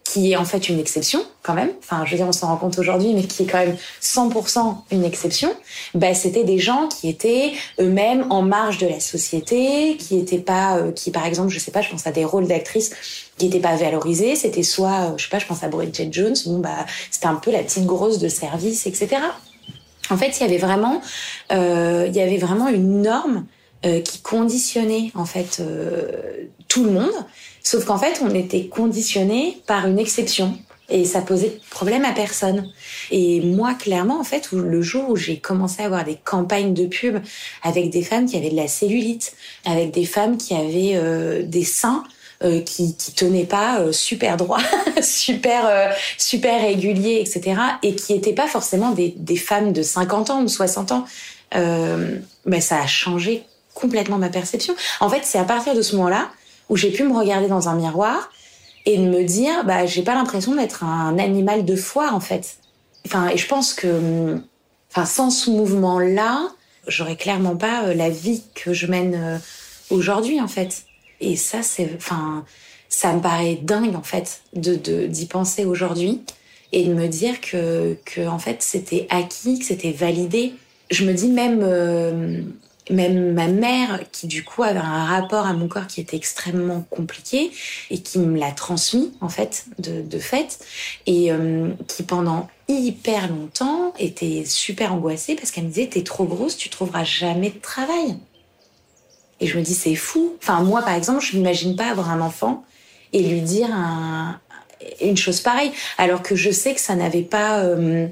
qui 0.08 0.32
est 0.32 0.38
en 0.38 0.46
fait 0.46 0.70
une 0.70 0.80
exception 0.80 1.20
quand 1.44 1.54
même, 1.54 1.72
enfin 1.80 2.04
je 2.06 2.12
veux 2.12 2.18
dire 2.18 2.28
on 2.28 2.32
s'en 2.32 2.48
rend 2.48 2.58
compte 2.58 2.80
aujourd'hui, 2.80 3.14
mais 3.14 3.24
qui 3.24 3.44
est 3.44 3.46
quand 3.46 3.58
même 3.58 3.76
100% 4.02 4.76
une 4.92 5.04
exception, 5.04 5.54
bah, 5.94 6.14
c'était 6.14 6.44
des 6.46 6.60
gens 6.60 6.88
qui 6.88 7.10
étaient 7.10 7.54
eux-mêmes 7.80 8.26
en 8.30 8.42
marge 8.42 8.78
de 8.78 8.88
la 8.88 9.00
société, 9.00 9.98
qui 9.98 10.18
étaient 10.18 10.40
pas, 10.40 10.78
euh, 10.78 10.92
qui 10.92 11.12
par 11.12 11.26
exemple, 11.26 11.50
je 11.50 11.60
sais 11.60 11.72
pas, 11.72 11.82
je 11.82 11.90
pense 11.90 12.08
à 12.08 12.12
des 12.12 12.24
rôles 12.24 12.48
d'actrices 12.48 12.94
qui 13.38 13.46
n'étaient 13.46 13.60
pas 13.60 13.76
valorisés, 13.76 14.36
c'était 14.36 14.64
soit, 14.64 15.12
euh, 15.12 15.18
je 15.18 15.26
sais 15.26 15.30
pas, 15.30 15.40
je 15.40 15.46
pense 15.46 15.64
à 15.64 15.68
Bridget 15.68 16.10
Jones, 16.12 16.36
bon 16.46 16.60
bah 16.60 16.86
c'était 17.12 17.28
un 17.28 17.36
peu 17.36 17.52
la 17.52 17.64
petite 17.64 17.86
grosse 17.86 18.20
de 18.20 18.30
service, 18.30 18.88
etc. 18.88 19.18
En 20.10 20.18
fait, 20.18 20.40
il 20.40 20.42
y 20.42 20.46
avait 20.46 20.58
vraiment, 20.58 21.02
euh, 21.52 22.06
il 22.08 22.16
y 22.16 22.22
avait 22.22 22.38
vraiment 22.38 22.70
une 22.70 23.02
norme 23.02 23.46
euh, 23.86 24.02
qui 24.02 24.22
conditionnait 24.22 25.12
en 25.14 25.26
fait 25.26 25.60
euh, 25.60 26.48
tout 26.68 26.84
le 26.84 26.92
monde. 26.92 27.14
Sauf 27.68 27.84
qu'en 27.84 27.98
fait, 27.98 28.22
on 28.22 28.34
était 28.34 28.68
conditionné 28.68 29.62
par 29.68 29.88
une 29.88 30.00
exception 30.00 30.58
et 30.88 31.04
ça 31.04 31.20
posait 31.20 31.60
problème 31.70 32.06
à 32.06 32.14
personne. 32.14 32.72
Et 33.12 33.42
moi, 33.42 33.74
clairement, 33.74 34.22
en 34.22 34.24
fait, 34.24 34.54
le 34.54 34.82
jour 34.82 35.10
où 35.10 35.18
j'ai 35.18 35.40
commencé 35.40 35.82
à 35.82 35.88
avoir 35.88 36.06
des 36.06 36.16
campagnes 36.16 36.74
de 36.74 36.86
pub 36.86 37.18
avec 37.64 37.90
des 37.90 38.04
femmes 38.04 38.26
qui 38.26 38.38
avaient 38.38 38.52
de 38.52 38.56
la 38.56 38.70
cellulite, 38.70 39.34
avec 39.66 39.92
des 39.92 40.06
femmes 40.06 40.38
qui 40.38 40.54
avaient 40.54 40.94
euh, 40.96 41.44
des 41.44 41.66
seins 41.66 42.06
euh, 42.42 42.62
qui 42.62 42.96
qui 42.96 43.12
tenait 43.12 43.44
pas 43.44 43.82
euh, 43.82 43.92
super 43.92 44.38
droit, 44.38 44.62
super 45.02 45.94
super 46.18 46.62
régulier, 46.62 47.20
etc. 47.20 47.60
Et 47.84 47.96
qui 47.96 48.14
étaient 48.14 48.32
pas 48.32 48.48
forcément 48.48 48.92
des, 48.92 49.14
des 49.18 49.36
femmes 49.36 49.74
de 49.74 49.82
50 49.82 50.30
ans 50.30 50.42
ou 50.42 50.48
60 50.48 50.94
ans. 50.94 51.06
Ben 51.52 52.62
ça 52.62 52.80
a 52.80 52.88
changé 52.88 53.44
complètement 53.74 54.20
ma 54.20 54.30
perception. 54.30 54.74
En 55.02 55.10
fait, 55.10 55.24
c'est 55.24 55.38
à 55.38 55.44
partir 55.44 55.76
de 55.76 55.82
ce 55.82 55.98
moment-là 55.98 56.30
où 56.70 56.76
j'ai 56.76 56.92
pu 56.92 57.04
me 57.04 57.18
regarder 57.18 57.48
dans 57.48 57.70
un 57.70 57.76
miroir 57.76 58.30
et 58.86 58.98
de 58.98 59.04
me 59.04 59.24
dire, 59.24 59.66
bah 59.66 59.86
j'ai 59.86 60.02
pas 60.02 60.16
l'impression 60.16 60.56
d'être 60.56 60.84
un 60.84 61.18
animal 61.20 61.66
de 61.66 61.76
foire 61.76 62.16
en 62.16 62.20
fait. 62.20 62.58
Enfin, 63.06 63.30
et 63.30 63.38
je 63.38 63.48
pense 63.48 63.74
que, 63.74 64.40
enfin, 64.92 65.06
sans 65.06 65.30
ce 65.30 65.50
mouvement-là, 65.50 66.50
j'aurais 66.88 67.16
clairement 67.16 67.56
pas 67.56 67.94
la 67.94 68.10
vie 68.10 68.44
que 68.56 68.74
je 68.74 68.88
mène 68.88 69.42
aujourd'hui 69.90 70.42
en 70.42 70.48
fait. 70.48 70.84
Et 71.20 71.36
ça, 71.36 71.64
c'est, 71.64 71.90
enfin, 71.96 72.46
ça 72.90 73.14
me 73.14 73.22
paraît 73.22 73.60
dingue 73.62 73.96
en 73.96 74.04
fait 74.04 74.42
de 74.54 75.08
d'y 75.08 75.26
penser 75.26 75.66
aujourd'hui 75.66 76.22
et 76.72 76.86
de 76.86 76.94
me 76.94 77.08
dire 77.08 77.42
que 77.42 77.98
que 78.06 78.28
en 78.28 78.40
fait 78.40 78.62
c'était 78.62 79.08
acquis, 79.10 79.60
que 79.60 79.66
c'était 79.66 79.92
validé. 79.92 80.54
Je 80.90 81.06
me 81.06 81.14
dis 81.14 81.28
même 81.28 81.62
euh, 81.64 82.42
même 82.90 83.34
ma 83.34 83.48
mère 83.48 84.02
qui 84.12 84.28
du 84.28 84.44
coup 84.44 84.64
avait 84.64 84.80
un 84.80 85.06
rapport 85.06 85.46
à 85.46 85.54
mon 85.54 85.68
corps 85.68 85.88
qui 85.88 86.02
était 86.02 86.18
extrêmement 86.18 86.82
compliqué 86.90 87.52
et 87.90 88.02
qui 88.02 88.20
me 88.20 88.40
l'a 88.40 88.52
transmis 88.52 89.14
en 89.22 89.30
fait 89.30 89.66
de, 89.80 90.02
de 90.02 90.20
fait 90.20 90.60
et 91.06 91.32
euh, 91.32 91.70
qui 91.88 92.04
pendant 92.04 92.48
hyper 92.68 93.30
longtemps 93.30 93.94
était 94.00 94.44
super 94.46 94.94
angoissée 94.94 95.36
parce 95.36 95.52
qu'elle 95.52 95.66
me 95.66 95.70
disait 95.70 95.88
t'es 95.88 96.04
trop 96.04 96.26
grosse 96.26 96.58
tu 96.58 96.70
trouveras 96.70 97.04
jamais 97.04 97.50
de 97.50 97.60
travail 97.60 98.18
et 99.40 99.48
je 99.48 99.58
me 99.58 99.64
dis, 99.64 99.74
c'est 99.74 99.96
fou. 99.96 100.36
Enfin, 100.42 100.62
moi, 100.64 100.82
par 100.82 100.94
exemple, 100.94 101.22
je 101.22 101.36
n'imagine 101.36 101.76
pas 101.76 101.90
avoir 101.90 102.10
un 102.10 102.22
enfant 102.22 102.64
et 103.14 103.22
lui 103.22 103.42
dire 103.42 103.70
un, 103.72 104.40
une 105.02 105.18
chose 105.18 105.42
pareille. 105.42 105.72
Alors 105.98 106.24
que 106.24 106.36
je 106.36 106.50
sais 106.50 106.74
que 106.74 106.82
ça 106.82 106.96
n'avait 106.96 107.22
pas, 107.22 107.60
euh, 107.60 108.08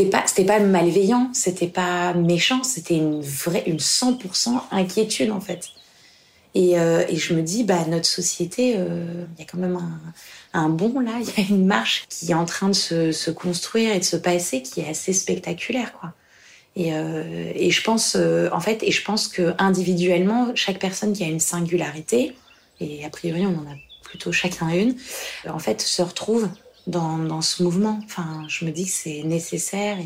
c'était 0.00 0.44
pas, 0.44 0.58
pas 0.58 0.64
malveillant, 0.64 1.30
c'était 1.34 1.68
pas 1.68 2.14
méchant, 2.14 2.62
c'était 2.62 2.96
une 2.96 3.20
vraie, 3.20 3.64
une 3.66 3.78
100% 3.78 4.60
inquiétude, 4.70 5.30
en 5.30 5.40
fait. 5.40 5.68
Et, 6.54 6.78
euh, 6.78 7.04
et 7.08 7.16
je 7.16 7.34
me 7.34 7.42
dis, 7.42 7.64
bah, 7.64 7.84
notre 7.86 8.06
société, 8.06 8.74
euh, 8.76 9.24
il 9.36 9.40
y 9.40 9.42
a 9.42 9.46
quand 9.50 9.58
même 9.58 9.76
un, 9.76 10.00
un 10.58 10.68
bond 10.68 11.00
là, 11.00 11.12
il 11.20 11.26
y 11.26 11.46
a 11.46 11.48
une 11.50 11.66
marche 11.66 12.06
qui 12.08 12.30
est 12.30 12.34
en 12.34 12.44
train 12.44 12.68
de 12.68 12.74
se, 12.74 13.30
construire 13.30 13.94
et 13.94 13.98
de 13.98 14.04
se 14.04 14.16
passer 14.16 14.62
qui 14.62 14.80
est 14.80 14.88
assez 14.88 15.12
spectaculaire, 15.12 15.92
quoi. 15.92 16.12
Et, 16.76 16.94
euh, 16.94 17.52
et 17.54 17.70
je 17.70 17.82
pense, 17.82 18.16
en 18.16 18.60
fait, 18.60 18.82
et 18.82 18.92
je 18.92 19.02
pense 19.02 19.28
que 19.28 19.54
individuellement, 19.58 20.52
chaque 20.54 20.78
personne 20.78 21.12
qui 21.12 21.24
a 21.24 21.26
une 21.26 21.40
singularité, 21.40 22.34
et 22.80 23.04
a 23.04 23.10
priori 23.10 23.44
on 23.44 23.58
en 23.58 23.70
a 23.70 23.76
plutôt 24.04 24.32
chacun 24.32 24.70
une, 24.70 24.94
en 25.48 25.58
fait, 25.58 25.82
se 25.82 26.00
retrouve 26.00 26.48
dans, 26.86 27.40
ce 27.42 27.62
mouvement. 27.62 28.00
Enfin, 28.04 28.44
je 28.48 28.64
me 28.64 28.70
dis 28.70 28.86
que 28.86 28.90
c'est 28.90 29.22
nécessaire 29.24 29.98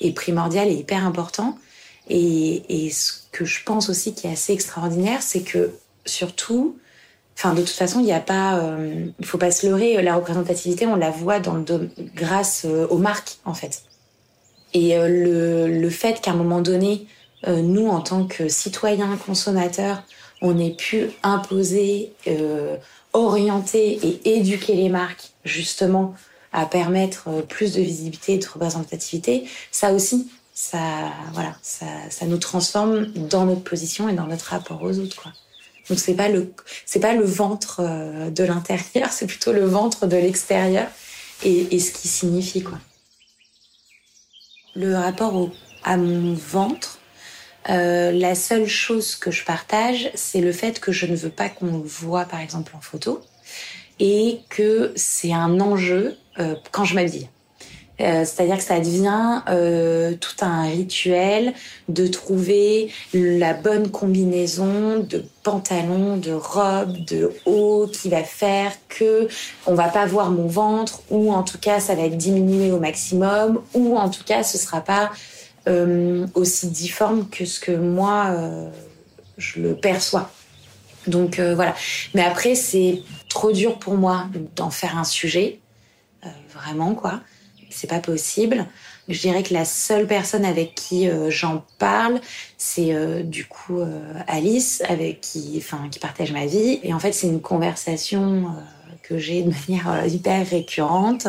et, 0.00 0.12
primordial 0.12 0.68
et 0.68 0.74
hyper 0.74 1.04
important. 1.06 1.58
Et, 2.08 2.90
ce 2.90 3.12
que 3.30 3.44
je 3.44 3.62
pense 3.64 3.88
aussi 3.88 4.14
qui 4.14 4.26
est 4.26 4.32
assez 4.32 4.52
extraordinaire, 4.52 5.22
c'est 5.22 5.42
que 5.42 5.70
surtout, 6.04 6.76
enfin, 7.36 7.54
de 7.54 7.60
toute 7.60 7.70
façon, 7.70 8.00
il 8.00 8.06
n'y 8.06 8.12
a 8.12 8.20
pas, 8.20 8.58
euh, 8.58 9.06
faut 9.22 9.38
pas 9.38 9.50
se 9.50 9.66
leurrer. 9.66 10.02
La 10.02 10.16
représentativité, 10.16 10.86
on 10.86 10.96
la 10.96 11.10
voit 11.10 11.40
dans 11.40 11.54
le 11.54 11.90
grâce 12.14 12.64
euh, 12.64 12.86
aux 12.88 12.98
marques, 12.98 13.38
en 13.44 13.54
fait. 13.54 13.84
Et 14.74 14.96
euh, 14.96 15.68
le, 15.68 15.90
fait 15.90 16.20
qu'à 16.20 16.32
un 16.32 16.36
moment 16.36 16.60
donné, 16.60 17.06
euh, 17.46 17.60
nous, 17.60 17.88
en 17.88 18.00
tant 18.00 18.26
que 18.26 18.48
citoyens 18.48 19.16
consommateurs, 19.16 20.02
on 20.40 20.58
ait 20.58 20.74
pu 20.74 21.10
imposer, 21.22 22.12
orienter 23.12 23.98
et 24.02 24.36
éduquer 24.36 24.74
les 24.74 24.88
marques 24.88 25.30
justement 25.44 26.14
à 26.52 26.66
permettre 26.66 27.28
euh, 27.28 27.42
plus 27.42 27.74
de 27.74 27.80
visibilité 27.80 28.34
et 28.34 28.38
de 28.38 28.46
représentativité, 28.46 29.44
ça 29.70 29.92
aussi, 29.92 30.30
ça, 30.54 30.78
voilà, 31.32 31.56
ça, 31.62 31.86
ça 32.10 32.26
nous 32.26 32.36
transforme 32.36 33.06
dans 33.06 33.46
notre 33.46 33.62
position 33.62 34.08
et 34.08 34.12
dans 34.12 34.26
notre 34.26 34.46
rapport 34.46 34.82
aux 34.82 34.98
autres, 34.98 35.20
quoi. 35.20 35.32
Donc 35.88 35.98
c'est 35.98 36.14
pas 36.14 36.28
le, 36.28 36.52
c'est 36.86 37.00
pas 37.00 37.12
le 37.12 37.24
ventre 37.24 37.80
euh, 37.80 38.30
de 38.30 38.44
l'intérieur, 38.44 39.08
c'est 39.10 39.26
plutôt 39.26 39.52
le 39.52 39.64
ventre 39.64 40.06
de 40.06 40.16
l'extérieur 40.16 40.86
et, 41.42 41.74
et 41.74 41.80
ce 41.80 41.92
qui 41.92 42.08
signifie, 42.08 42.62
quoi 42.62 42.78
le 44.74 44.96
rapport 44.96 45.34
au, 45.34 45.50
à 45.84 45.96
mon 45.96 46.34
ventre, 46.34 46.98
euh, 47.68 48.12
la 48.12 48.34
seule 48.34 48.66
chose 48.66 49.14
que 49.14 49.30
je 49.30 49.44
partage, 49.44 50.10
c'est 50.14 50.40
le 50.40 50.52
fait 50.52 50.80
que 50.80 50.92
je 50.92 51.06
ne 51.06 51.16
veux 51.16 51.30
pas 51.30 51.48
qu'on 51.48 51.78
le 51.78 51.84
voit, 51.84 52.24
par 52.24 52.40
exemple, 52.40 52.72
en 52.76 52.80
photo, 52.80 53.20
et 54.00 54.40
que 54.48 54.92
c'est 54.96 55.32
un 55.32 55.60
enjeu 55.60 56.16
euh, 56.38 56.54
quand 56.70 56.84
je 56.84 56.94
m'habille. 56.94 57.28
Euh, 58.00 58.24
C'est-à-dire 58.24 58.56
que 58.56 58.64
ça 58.64 58.80
devient 58.80 59.42
euh, 59.48 60.14
tout 60.14 60.44
un 60.44 60.64
rituel 60.64 61.52
de 61.88 62.06
trouver 62.06 62.90
la 63.12 63.54
bonne 63.54 63.90
combinaison 63.90 64.98
de 64.98 65.24
pantalon, 65.42 66.16
de 66.16 66.32
robe, 66.32 66.96
de 67.04 67.32
haut 67.44 67.86
qui 67.86 68.08
va 68.08 68.24
faire 68.24 68.72
que 68.88 69.28
on 69.66 69.74
va 69.74 69.88
pas 69.88 70.06
voir 70.06 70.30
mon 70.30 70.46
ventre 70.46 71.02
ou 71.10 71.32
en 71.32 71.42
tout 71.42 71.58
cas 71.58 71.80
ça 71.80 71.94
va 71.94 72.02
être 72.02 72.16
diminué 72.16 72.72
au 72.72 72.78
maximum 72.78 73.60
ou 73.74 73.96
en 73.96 74.08
tout 74.08 74.24
cas 74.24 74.42
ce 74.42 74.58
sera 74.58 74.80
pas 74.80 75.10
euh, 75.68 76.26
aussi 76.34 76.68
difforme 76.68 77.28
que 77.28 77.44
ce 77.44 77.60
que 77.60 77.72
moi 77.72 78.26
euh, 78.30 78.70
je 79.38 79.60
le 79.60 79.74
perçois. 79.74 80.30
Donc 81.06 81.38
euh, 81.38 81.54
voilà. 81.54 81.74
Mais 82.14 82.22
après 82.22 82.54
c'est 82.54 83.02
trop 83.28 83.52
dur 83.52 83.78
pour 83.78 83.94
moi 83.94 84.26
d'en 84.56 84.70
faire 84.70 84.96
un 84.98 85.04
sujet, 85.04 85.60
euh, 86.24 86.28
vraiment 86.52 86.94
quoi 86.94 87.20
c'est 87.74 87.86
pas 87.86 88.00
possible. 88.00 88.66
Je 89.08 89.18
dirais 89.18 89.42
que 89.42 89.54
la 89.54 89.64
seule 89.64 90.06
personne 90.06 90.44
avec 90.44 90.74
qui 90.74 91.08
euh, 91.08 91.30
j'en 91.30 91.64
parle, 91.78 92.20
c'est 92.58 92.94
euh, 92.94 93.22
du 93.22 93.46
coup 93.46 93.80
Alice, 94.26 94.82
avec 94.86 95.22
qui, 95.22 95.54
enfin, 95.56 95.88
qui 95.90 95.98
partage 95.98 96.32
ma 96.32 96.44
vie. 96.44 96.80
Et 96.82 96.92
en 96.92 96.98
fait, 96.98 97.12
c'est 97.12 97.26
une 97.26 97.40
conversation 97.40 98.54
que 99.02 99.18
j'ai 99.18 99.42
de 99.42 99.50
manière 99.50 100.06
hyper 100.06 100.48
récurrente 100.48 101.26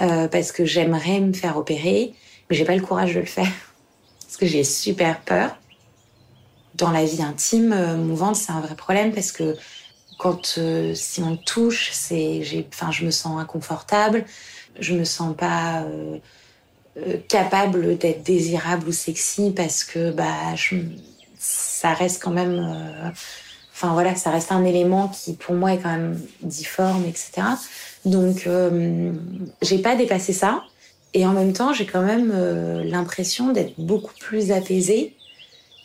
euh, 0.00 0.28
parce 0.28 0.52
que 0.52 0.64
j'aimerais 0.64 1.20
me 1.20 1.32
faire 1.32 1.56
opérer, 1.56 2.14
mais 2.48 2.56
j'ai 2.56 2.64
pas 2.64 2.76
le 2.76 2.82
courage 2.82 3.14
de 3.14 3.20
le 3.20 3.26
faire 3.26 3.50
parce 4.28 4.36
que 4.36 4.46
j'ai 4.46 4.62
super 4.62 5.20
peur. 5.22 5.56
Dans 6.74 6.90
la 6.90 7.06
vie 7.06 7.22
intime, 7.22 7.72
euh, 7.72 7.96
mon 7.96 8.14
ventre 8.14 8.36
c'est 8.36 8.52
un 8.52 8.60
vrai 8.60 8.74
problème 8.74 9.10
parce 9.12 9.32
que 9.32 9.56
quand 10.18 10.56
euh, 10.58 10.94
si 10.94 11.22
on 11.22 11.36
touche, 11.36 11.90
c'est, 11.92 12.42
j'ai, 12.42 12.68
enfin, 12.70 12.90
je 12.90 13.06
me 13.06 13.10
sens 13.10 13.40
inconfortable. 13.40 14.26
Je 14.78 14.94
me 14.94 15.04
sens 15.04 15.34
pas 15.34 15.82
euh, 15.82 16.18
capable 17.28 17.96
d'être 17.96 18.22
désirable 18.22 18.88
ou 18.88 18.92
sexy 18.92 19.50
parce 19.56 19.82
que 19.82 20.10
bah 20.10 20.54
ça 21.38 21.94
reste 21.94 22.22
quand 22.22 22.32
même 22.32 23.12
enfin 23.72 23.92
voilà 23.92 24.16
ça 24.16 24.30
reste 24.30 24.50
un 24.50 24.64
élément 24.64 25.06
qui 25.06 25.34
pour 25.34 25.54
moi 25.54 25.72
est 25.72 25.78
quand 25.78 25.92
même 25.92 26.20
difforme 26.42 27.04
etc 27.04 27.42
donc 28.04 28.48
j'ai 29.62 29.78
pas 29.78 29.94
dépassé 29.94 30.32
ça 30.32 30.64
et 31.14 31.26
en 31.26 31.32
même 31.32 31.52
temps 31.52 31.72
j'ai 31.72 31.86
quand 31.86 32.02
même 32.02 32.32
euh, 32.34 32.84
l'impression 32.84 33.52
d'être 33.52 33.74
beaucoup 33.78 34.14
plus 34.18 34.52
apaisée 34.52 35.14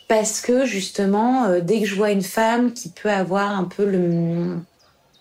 parce 0.08 0.40
que 0.40 0.66
justement 0.66 1.44
euh, 1.44 1.60
dès 1.60 1.80
que 1.80 1.86
je 1.86 1.94
vois 1.94 2.10
une 2.10 2.22
femme 2.22 2.72
qui 2.72 2.88
peut 2.90 3.10
avoir 3.10 3.58
un 3.58 3.64
peu 3.64 3.84
le 3.84 4.56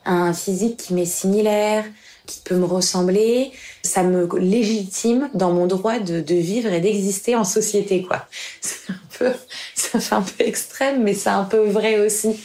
un 0.05 0.33
physique 0.33 0.77
qui 0.77 0.93
m'est 0.93 1.05
similaire 1.05 1.85
qui 2.25 2.39
peut 2.41 2.55
me 2.55 2.65
ressembler, 2.65 3.51
ça 3.83 4.03
me 4.03 4.27
légitime 4.37 5.29
dans 5.33 5.51
mon 5.51 5.67
droit 5.67 5.99
de, 5.99 6.21
vivre 6.33 6.71
et 6.71 6.79
d'exister 6.79 7.35
en 7.35 7.43
société, 7.43 8.03
quoi. 8.03 8.25
C'est 8.61 8.91
un 8.91 8.99
peu, 9.17 9.31
ça 9.75 9.99
fait 9.99 10.15
un 10.15 10.21
peu 10.21 10.43
extrême, 10.45 11.03
mais 11.03 11.13
c'est 11.13 11.29
un 11.29 11.43
peu 11.43 11.67
vrai 11.67 11.99
aussi. 11.99 12.39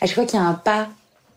À 0.00 0.06
chaque 0.06 0.14
fois 0.14 0.24
qu'il 0.24 0.38
y 0.38 0.42
a 0.42 0.46
un 0.46 0.54
pas 0.54 0.88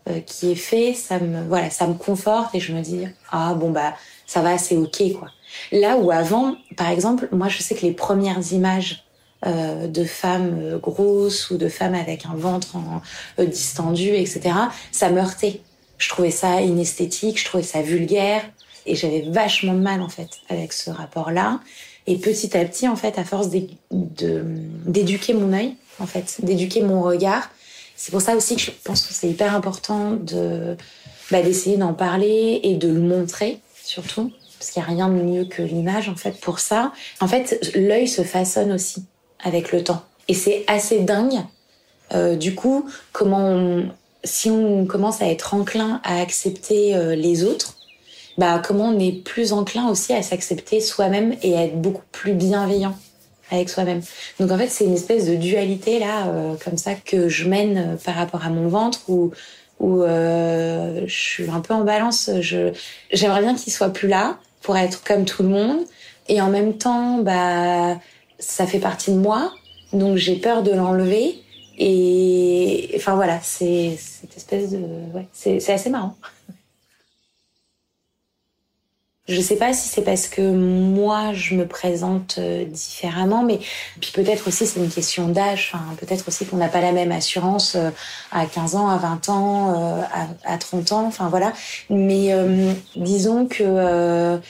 euh, 0.08 0.20
qui 0.20 0.52
est 0.52 0.56
fait, 0.56 0.94
ça 0.94 1.18
me, 1.18 1.46
voilà, 1.46 1.70
ça 1.70 1.86
me 1.86 1.94
conforte 1.94 2.54
et 2.54 2.60
je 2.60 2.72
me 2.72 2.80
dis, 2.80 3.06
ah 3.30 3.54
bon 3.54 3.70
bah, 3.70 3.94
ça 4.26 4.40
va, 4.40 4.58
c'est 4.58 4.76
ok, 4.76 5.02
quoi. 5.18 5.28
Là 5.72 5.96
où 5.96 6.10
avant, 6.10 6.56
par 6.76 6.90
exemple, 6.90 7.28
moi 7.32 7.48
je 7.48 7.58
sais 7.58 7.74
que 7.74 7.82
les 7.82 7.92
premières 7.92 8.52
images 8.52 9.04
euh, 9.46 9.86
de 9.86 10.04
femmes 10.04 10.58
euh, 10.60 10.78
grosses 10.78 11.50
ou 11.50 11.58
de 11.58 11.68
femmes 11.68 11.94
avec 11.94 12.26
un 12.26 12.34
ventre 12.34 12.76
en, 12.76 13.00
euh, 13.38 13.46
distendu, 13.46 14.08
etc., 14.08 14.54
ça 14.90 15.10
me 15.10 15.20
heurtait 15.20 15.60
je 15.98 16.08
trouvais 16.08 16.30
ça 16.30 16.62
inesthétique, 16.62 17.38
je 17.38 17.44
trouvais 17.44 17.62
ça 17.62 17.82
vulgaire 17.82 18.42
et 18.86 18.94
j'avais 18.94 19.22
vachement 19.28 19.74
de 19.74 19.80
mal 19.80 20.00
en 20.00 20.08
fait 20.08 20.30
avec 20.48 20.72
ce 20.72 20.90
rapport-là. 20.90 21.60
Et 22.06 22.16
petit 22.16 22.56
à 22.56 22.64
petit, 22.64 22.88
en 22.88 22.96
fait, 22.96 23.18
à 23.18 23.24
force 23.24 23.48
d'éduquer 23.90 25.34
mon 25.34 25.52
œil, 25.52 25.74
en 25.98 26.06
fait, 26.06 26.36
d'éduquer 26.42 26.80
mon 26.80 27.02
regard, 27.02 27.50
c'est 27.96 28.12
pour 28.12 28.22
ça 28.22 28.34
aussi 28.34 28.56
que 28.56 28.62
je 28.62 28.70
pense 28.84 29.04
que 29.04 29.12
c'est 29.12 29.28
hyper 29.28 29.54
important 29.54 30.12
de 30.12 30.76
bah, 31.30 31.42
d'essayer 31.42 31.76
d'en 31.76 31.92
parler 31.92 32.60
et 32.62 32.76
de 32.76 32.88
le 32.88 33.00
montrer 33.00 33.60
surtout 33.82 34.32
parce 34.58 34.70
qu'il 34.70 34.82
n'y 34.82 34.88
a 34.88 34.90
rien 34.90 35.08
de 35.08 35.22
mieux 35.22 35.44
que 35.44 35.62
l'image 35.62 36.08
en 36.08 36.16
fait 36.16 36.40
pour 36.40 36.58
ça. 36.58 36.92
En 37.20 37.28
fait, 37.28 37.70
l'œil 37.74 38.08
se 38.08 38.22
façonne 38.22 38.72
aussi 38.72 39.04
avec 39.42 39.72
le 39.72 39.84
temps 39.84 40.02
et 40.28 40.34
c'est 40.34 40.64
assez 40.68 41.00
dingue. 41.00 41.40
Euh, 42.14 42.36
du 42.36 42.54
coup, 42.54 42.88
comment 43.12 43.82
si 44.24 44.50
on 44.50 44.86
commence 44.86 45.22
à 45.22 45.26
être 45.26 45.54
enclin 45.54 46.00
à 46.04 46.20
accepter 46.20 46.94
euh, 46.94 47.14
les 47.14 47.44
autres, 47.44 47.76
bah 48.36 48.60
comment 48.64 48.86
on 48.86 48.98
est 48.98 49.12
plus 49.12 49.52
enclin 49.52 49.88
aussi 49.88 50.12
à 50.12 50.22
s'accepter 50.22 50.80
soi-même 50.80 51.34
et 51.42 51.56
à 51.56 51.64
être 51.64 51.80
beaucoup 51.80 52.04
plus 52.12 52.34
bienveillant 52.34 52.96
avec 53.50 53.68
soi-même. 53.70 54.02
Donc 54.38 54.50
en 54.50 54.58
fait, 54.58 54.68
c'est 54.68 54.84
une 54.84 54.94
espèce 54.94 55.26
de 55.26 55.34
dualité 55.34 55.98
là, 55.98 56.28
euh, 56.28 56.54
comme 56.62 56.76
ça 56.76 56.94
que 56.94 57.28
je 57.28 57.48
mène 57.48 57.96
par 58.04 58.14
rapport 58.14 58.44
à 58.44 58.50
mon 58.50 58.68
ventre 58.68 59.00
où 59.08 59.32
où 59.80 60.02
je 60.02 61.06
suis 61.06 61.48
un 61.48 61.60
peu 61.60 61.72
en 61.72 61.84
balance. 61.84 62.30
J'aimerais 63.12 63.42
bien 63.42 63.54
qu'il 63.54 63.72
soit 63.72 63.90
plus 63.90 64.08
là 64.08 64.40
pour 64.68 64.76
être 64.76 65.02
comme 65.02 65.24
tout 65.24 65.42
le 65.42 65.48
monde 65.48 65.78
et 66.28 66.42
en 66.42 66.50
même 66.50 66.76
temps, 66.76 67.22
bah 67.22 67.96
ça 68.38 68.66
fait 68.66 68.80
partie 68.80 69.10
de 69.12 69.16
moi, 69.16 69.50
donc 69.94 70.18
j'ai 70.18 70.36
peur 70.36 70.62
de 70.62 70.72
l'enlever. 70.72 71.36
Et 71.78 72.90
enfin 72.94 73.14
voilà, 73.14 73.38
c'est 73.42 73.96
cette 73.96 74.36
espèce 74.36 74.72
de, 74.72 74.76
ouais, 75.14 75.26
c'est 75.32 75.72
assez 75.72 75.88
marrant. 75.88 76.16
Je 79.28 79.42
sais 79.42 79.56
pas 79.56 79.74
si 79.74 79.88
c'est 79.88 80.02
parce 80.02 80.26
que 80.26 80.40
moi 80.40 81.34
je 81.34 81.54
me 81.54 81.66
présente 81.66 82.36
euh, 82.38 82.64
différemment, 82.64 83.42
mais 83.42 83.58
puis 84.00 84.10
peut-être 84.14 84.48
aussi 84.48 84.66
c'est 84.66 84.80
une 84.80 84.88
question 84.88 85.28
d'âge. 85.28 85.70
Enfin, 85.74 85.84
peut-être 86.00 86.26
aussi 86.28 86.46
qu'on 86.46 86.56
n'a 86.56 86.68
pas 86.68 86.80
la 86.80 86.92
même 86.92 87.12
assurance 87.12 87.74
euh, 87.74 87.90
à 88.32 88.46
15 88.46 88.76
ans, 88.76 88.88
à 88.88 88.96
20 88.96 89.28
ans, 89.28 89.74
euh, 89.74 90.02
à, 90.44 90.54
à 90.54 90.56
30 90.56 90.92
ans. 90.92 91.06
Enfin 91.06 91.28
voilà. 91.28 91.52
Mais 91.90 92.30
disons 92.96 93.46
que 93.46 94.40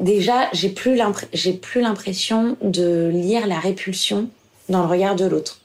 déjà 0.00 0.48
j'ai 0.54 0.70
plus 0.70 0.98
j'ai 1.34 1.52
plus 1.52 1.82
l'impression 1.82 2.56
de 2.62 3.10
lire 3.12 3.46
la 3.46 3.58
répulsion 3.58 4.30
dans 4.70 4.80
le 4.80 4.88
regard 4.88 5.16
de 5.16 5.26
l'autre. 5.26 5.60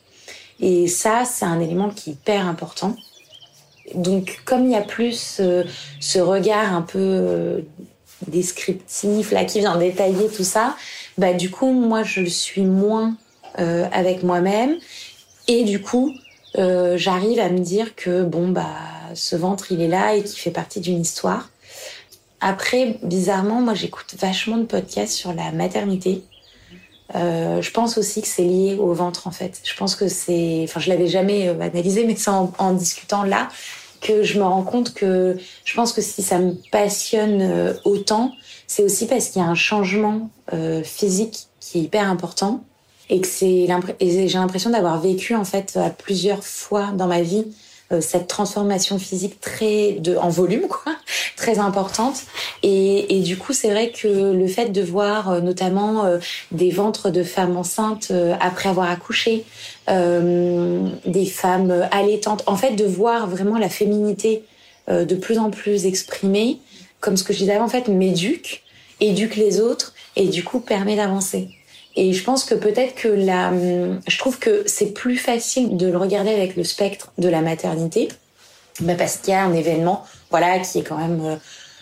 Et 0.60 0.88
ça, 0.88 1.24
c'est 1.26 1.46
un 1.46 1.62
élément 1.62 1.90
qui 1.90 2.10
est 2.10 2.14
hyper 2.14 2.46
important. 2.46 2.96
Donc, 3.96 4.42
comme 4.46 4.66
il 4.66 4.72
y 4.72 4.76
a 4.76 4.82
plus 4.82 5.42
ce 6.00 6.20
regard 6.20 6.74
un 6.74 6.82
peu 6.82 7.64
descriptif, 8.28 9.32
là, 9.32 9.46
qui 9.46 9.60
vient 9.60 9.78
détailler 9.78 10.28
tout 10.30 10.44
ça, 10.44 10.76
bah, 11.18 11.34
du 11.34 11.50
coup, 11.50 11.72
moi, 11.72 12.04
je 12.04 12.24
suis 12.24 12.64
moins 12.64 13.16
euh, 13.60 13.86
avec 13.92 14.24
moi-même. 14.24 14.78
Et 15.48 15.64
du 15.64 15.82
coup, 15.82 16.14
j'arrive 16.56 17.40
à 17.40 17.50
me 17.50 17.60
dire 17.60 17.96
que, 17.96 18.24
bon, 18.24 18.50
bah, 18.50 18.70
ce 19.14 19.36
ventre, 19.36 19.72
il 19.72 19.82
est 19.82 19.88
là 19.88 20.16
et 20.16 20.24
qu'il 20.24 20.40
fait 20.40 20.52
partie 20.52 20.80
d'une 20.80 21.02
histoire. 21.02 21.50
Après, 22.40 22.98
bizarrement, 23.04 23.62
moi, 23.62 23.74
j'écoute 23.74 24.16
vachement 24.20 24.58
de 24.58 24.66
podcasts 24.66 25.14
sur 25.14 25.34
la 25.34 25.52
maternité. 25.52 26.24
Euh, 27.16 27.62
je 27.62 27.72
pense 27.72 27.98
aussi 27.98 28.22
que 28.22 28.28
c'est 28.28 28.44
lié 28.44 28.78
au 28.80 28.94
ventre 28.94 29.28
en 29.28 29.32
fait. 29.32 29.62
Je 29.64 29.76
pense 29.76 29.96
que 29.96 30.08
c'est, 30.08 30.62
enfin 30.64 30.80
je 30.80 30.90
l'avais 30.90 31.08
jamais 31.08 31.50
euh, 31.50 31.60
analysé, 31.60 32.06
mais 32.06 32.16
c'est 32.16 32.30
en, 32.30 32.74
discutant 32.74 33.24
là 33.24 33.50
que 34.02 34.24
je 34.24 34.40
me 34.40 34.44
rends 34.44 34.64
compte 34.64 34.94
que 34.94 35.38
je 35.64 35.74
pense 35.76 35.94
que 35.94 36.02
si 36.02 36.22
ça 36.24 36.40
me 36.40 36.56
passionne 36.72 37.42
euh, 37.42 37.74
autant, 37.86 38.34
c'est 38.68 38.84
aussi 38.84 39.06
parce 39.06 39.30
qu'il 39.30 39.42
y 39.42 39.46
a 39.46 39.48
un 39.48 39.56
changement 39.56 40.30
euh, 40.54 40.84
physique 40.84 41.48
qui 41.60 41.80
est 41.80 41.82
hyper 41.84 42.10
important 42.10 42.64
et 43.10 43.22
que 43.22 43.28
c'est 43.28 43.68
j'ai 44.00 44.38
l'impression 44.38 44.70
d'avoir 44.72 45.00
vécu 45.00 45.36
en 45.36 45.46
fait 45.46 45.78
à 45.78 45.90
plusieurs 45.90 46.44
fois 46.44 46.92
dans 46.94 47.08
ma 47.08 47.22
vie 47.22 47.46
cette 48.00 48.28
transformation 48.28 48.98
physique 49.00 49.42
très 49.42 49.94
de 49.94 50.16
en 50.16 50.30
volume 50.30 50.68
quoi 50.68 50.94
très 51.36 51.60
importante. 51.60 52.22
Et, 52.64 53.18
et 53.18 53.22
du 53.22 53.38
coup 53.38 53.52
c'est 53.52 53.70
vrai 53.70 53.92
que 53.92 54.08
le 54.08 54.48
fait 54.48 54.70
de 54.70 54.82
voir 54.82 55.30
euh, 55.30 55.42
notamment 55.42 56.06
euh, 56.06 56.20
des 56.52 56.72
ventres 56.72 57.10
de 57.10 57.24
femmes 57.24 57.58
enceintes 57.58 58.14
après 58.40 58.70
avoir 58.70 58.90
accouché 58.90 59.44
euh, 59.90 60.88
des 61.06 61.26
femmes 61.26 61.88
allaitantes 61.92 62.44
en 62.46 62.56
fait 62.56 62.76
de 62.76 62.86
voir 62.86 63.28
vraiment 63.28 63.58
la 63.58 63.68
féminité 63.68 64.44
euh, 64.90 65.06
de 65.06 65.16
plus 65.16 65.40
en 65.40 65.50
plus 65.50 65.86
exprimée 65.86 66.60
comme 67.00 67.18
ce 67.18 67.24
que 67.24 67.34
je 67.34 67.40
disais 67.40 67.54
avant 67.54 67.66
en 67.66 67.68
fait 67.68 67.88
m'éduque 67.88 68.64
éduque 69.00 69.36
les 69.36 69.60
autres 69.60 69.94
et 70.16 70.28
du 70.28 70.44
coup 70.44 70.60
permet 70.60 70.96
d'avancer 70.96 71.50
et 71.96 72.14
je 72.14 72.24
pense 72.24 72.46
que 72.46 72.56
peut-être 72.56 72.96
que 72.96 73.08
la, 73.08 73.52
je 74.08 74.18
trouve 74.18 74.40
que 74.40 74.64
c'est 74.66 74.94
plus 74.94 75.18
facile 75.18 75.76
de 75.76 75.88
le 75.88 75.98
regarder 75.98 76.32
avec 76.32 76.56
le 76.56 76.64
spectre 76.64 77.12
de 77.18 77.28
la 77.28 77.42
maternité, 77.42 78.08
bah 78.80 78.96
parce 78.96 79.18
qu'il 79.18 79.34
y 79.34 79.36
a 79.36 79.44
un 79.44 79.54
événement, 79.54 80.06
voilà, 80.30 80.60
qui 80.60 80.80
est 80.80 80.84
quand 80.84 80.98
même 80.98 81.22
euh, 81.22 81.36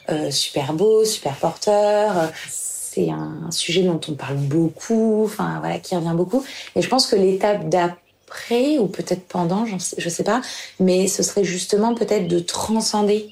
euh 0.10 0.32
super 0.32 0.74
beau, 0.74 1.06
super 1.06 1.36
porteur. 1.36 2.32
C'est 2.50 3.12
un 3.12 3.52
sujet 3.52 3.84
dont 3.84 4.02
on 4.08 4.14
parle 4.14 4.38
beaucoup, 4.38 5.24
enfin 5.26 5.58
voilà, 5.60 5.78
qui 5.78 5.96
revient 5.96 6.16
beaucoup. 6.16 6.44
Et 6.76 6.82
je 6.82 6.90
pense 6.90 7.06
que 7.06 7.16
l'étape 7.16 7.70
d'après 7.70 8.80
ou 8.80 8.88
peut-être 8.88 9.28
pendant, 9.28 9.66
sais, 9.78 9.96
je 10.00 10.10
sais 10.10 10.24
pas, 10.24 10.42
mais 10.80 11.08
ce 11.08 11.22
serait 11.22 11.44
justement 11.44 11.94
peut-être 11.94 12.28
de 12.28 12.40
transcender 12.40 13.30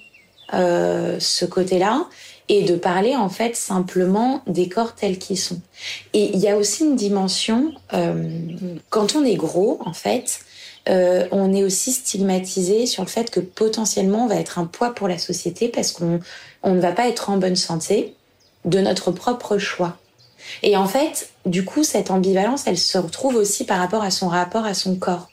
euh, 0.54 1.18
ce 1.20 1.46
côté-là 1.46 2.06
et 2.50 2.64
de 2.64 2.76
parler 2.76 3.16
en 3.16 3.30
fait 3.30 3.56
simplement 3.56 4.42
des 4.48 4.70
corps 4.70 4.96
tels 4.96 5.18
qu'ils 5.18 5.40
sont. 5.40 5.60
Et 6.14 6.32
il 6.34 6.40
y 6.40 6.48
a 6.48 6.56
aussi 6.56 6.84
une 6.84 6.96
dimension, 6.96 7.74
euh, 7.94 8.30
quand 8.90 9.16
on 9.16 9.26
est 9.26 9.36
gros 9.36 9.80
en 9.86 9.94
fait, 9.94 10.40
euh, 10.90 11.28
on 11.32 11.54
est 11.54 11.64
aussi 11.64 11.92
stigmatisé 11.92 12.86
sur 12.86 13.04
le 13.04 13.10
fait 13.10 13.30
que 13.30 13.42
potentiellement 13.42 14.24
on 14.24 14.28
va 14.28 14.36
être 14.36 14.60
un 14.60 14.66
poids 14.66 14.96
pour 14.96 15.08
la 15.08 15.18
société 15.18 15.68
parce 15.68 15.92
qu'on 15.92 16.20
on 16.64 16.74
ne 16.74 16.80
va 16.80 16.94
pas 16.94 17.08
être 17.08 17.30
en 17.30 17.38
bonne 17.38 17.58
santé 17.58 18.16
de 18.66 18.80
notre 18.80 19.12
propre 19.12 19.58
choix. 19.58 19.98
Et 20.64 20.78
en 20.78 20.88
fait, 20.88 21.32
du 21.46 21.66
coup, 21.66 21.84
cette 21.84 22.10
ambivalence, 22.10 22.68
elle 22.68 22.78
se 22.78 22.98
retrouve 22.98 23.36
aussi 23.36 23.66
par 23.66 23.80
rapport 23.80 24.04
à 24.04 24.12
son 24.12 24.30
rapport 24.30 24.66
à 24.66 24.74
son 24.74 24.96
corps 24.96 25.28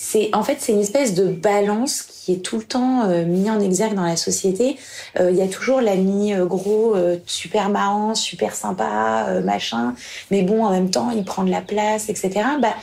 c'est 0.00 0.30
en 0.32 0.44
fait 0.44 0.58
c'est 0.60 0.72
une 0.72 0.80
espèce 0.80 1.12
de 1.14 1.24
balance 1.24 2.02
qui 2.02 2.32
est 2.34 2.36
tout 2.36 2.56
le 2.56 2.62
temps 2.62 3.02
euh, 3.10 3.24
mis 3.24 3.50
en 3.50 3.58
exergue 3.58 3.94
dans 3.94 4.04
la 4.04 4.16
société. 4.16 4.76
Euh, 5.18 5.32
il 5.32 5.36
y 5.36 5.42
a 5.42 5.48
toujours 5.48 5.80
l'ami 5.80 6.32
euh, 6.32 6.46
gros 6.46 6.94
super 7.26 7.68
marrant, 7.68 8.14
super 8.14 8.54
sympa, 8.54 9.40
machin, 9.44 9.94
mais 10.30 10.42
bon 10.42 10.64
en 10.64 10.70
même 10.70 10.90
temps 10.90 11.10
il 11.10 11.24
prend 11.24 11.42
de 11.42 11.50
la 11.50 11.62
place, 11.62 12.08
etc. 12.08 12.30
Bah 12.62 12.74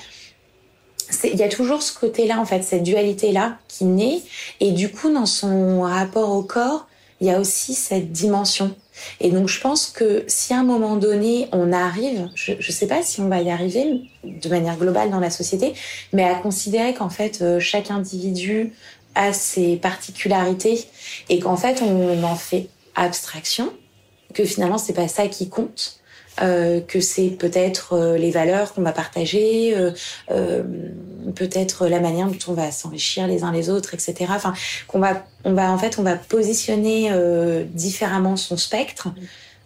il 1.24 1.36
y 1.36 1.44
a 1.44 1.48
toujours 1.48 1.82
ce 1.82 1.98
côté-là 1.98 2.38
en 2.40 2.46
fait, 2.46 2.64
cette 2.64 2.84
dualité-là 2.84 3.60
qui 3.70 3.86
naît 3.86 4.22
et 4.60 4.72
du 4.72 4.92
coup 4.92 5.10
dans 5.10 5.26
son 5.26 5.84
rapport 5.84 6.32
au 6.32 6.44
corps, 6.44 6.86
il 7.22 7.28
y 7.28 7.32
a 7.32 7.40
aussi 7.40 7.76
cette 7.76 8.12
dimension 8.12 8.76
et 9.20 9.32
donc 9.32 9.48
je 9.48 9.60
pense 9.60 9.88
que 9.88 10.24
si 10.28 10.54
à 10.54 10.60
un 10.60 10.64
moment 10.64 10.96
donné 10.96 11.48
on 11.52 11.72
arrive, 11.72 12.30
je 12.36 12.54
ne 12.54 12.62
sais 12.62 12.88
pas 12.88 13.04
si 13.04 13.22
on 13.22 13.28
va 13.28 13.42
y 13.42 13.50
arriver 13.50 14.02
de 14.24 14.50
manière 14.50 14.78
globale 14.78 15.10
dans 15.10 15.20
la 15.20 15.30
société, 15.30 15.74
mais 16.14 16.24
à 16.24 16.36
considérer 16.36 16.94
qu'en 16.94 17.10
fait 17.10 17.42
euh, 17.42 17.60
chaque 17.60 17.92
individu 17.92 18.74
a 19.16 19.34
ses 19.34 19.78
particularités 19.78 20.86
et 21.30 21.40
qu'en 21.40 21.58
fait 21.58 21.82
on 21.82 22.24
en 22.24 22.36
fait 22.36 22.68
abstraction, 22.96 23.72
que 24.34 24.44
finalement 24.44 24.78
c'est 24.78 24.94
pas 24.94 25.08
ça 25.08 25.28
qui 25.28 25.50
compte, 25.50 26.00
euh, 26.42 26.82
que 26.82 27.00
c'est 27.00 27.30
peut-être 27.30 27.94
euh, 27.94 28.18
les 28.18 28.32
valeurs 28.32 28.74
qu'on 28.74 28.82
va 28.82 28.92
partager, 28.92 29.76
euh, 29.76 29.92
euh, 30.32 30.64
peut-être 31.36 31.88
la 31.88 32.00
manière 32.00 32.28
dont 32.28 32.38
on 32.48 32.54
va 32.54 32.72
s'enrichir 32.72 33.28
les 33.28 33.44
uns 33.44 33.52
les 33.52 33.70
autres, 33.70 33.94
etc. 33.94 34.28
Enfin, 34.30 34.54
qu'on 34.88 35.00
va, 35.00 35.26
on 35.44 35.54
va 35.54 35.72
en 35.72 35.78
fait, 35.78 35.98
on 35.98 36.04
va 36.04 36.16
positionner 36.16 37.10
euh, 37.12 37.64
différemment 37.64 38.36
son 38.36 38.58
spectre. 38.58 39.10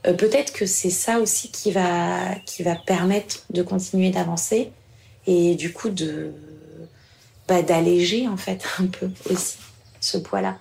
peut-être 0.03 0.53
que 0.53 0.65
c'est 0.65 0.89
ça 0.89 1.19
aussi 1.19 1.51
qui 1.51 1.71
va, 1.71 2.35
qui 2.45 2.63
va 2.63 2.75
permettre 2.75 3.43
de 3.49 3.61
continuer 3.61 4.11
d'avancer 4.11 4.71
et 5.27 5.55
du 5.55 5.73
coup 5.73 5.89
de, 5.89 6.31
bah, 7.47 7.61
d'alléger 7.61 8.27
en 8.27 8.37
fait 8.37 8.63
un 8.79 8.85
peu 8.85 9.09
aussi 9.29 9.57
ce 9.99 10.17
poids-là. 10.17 10.57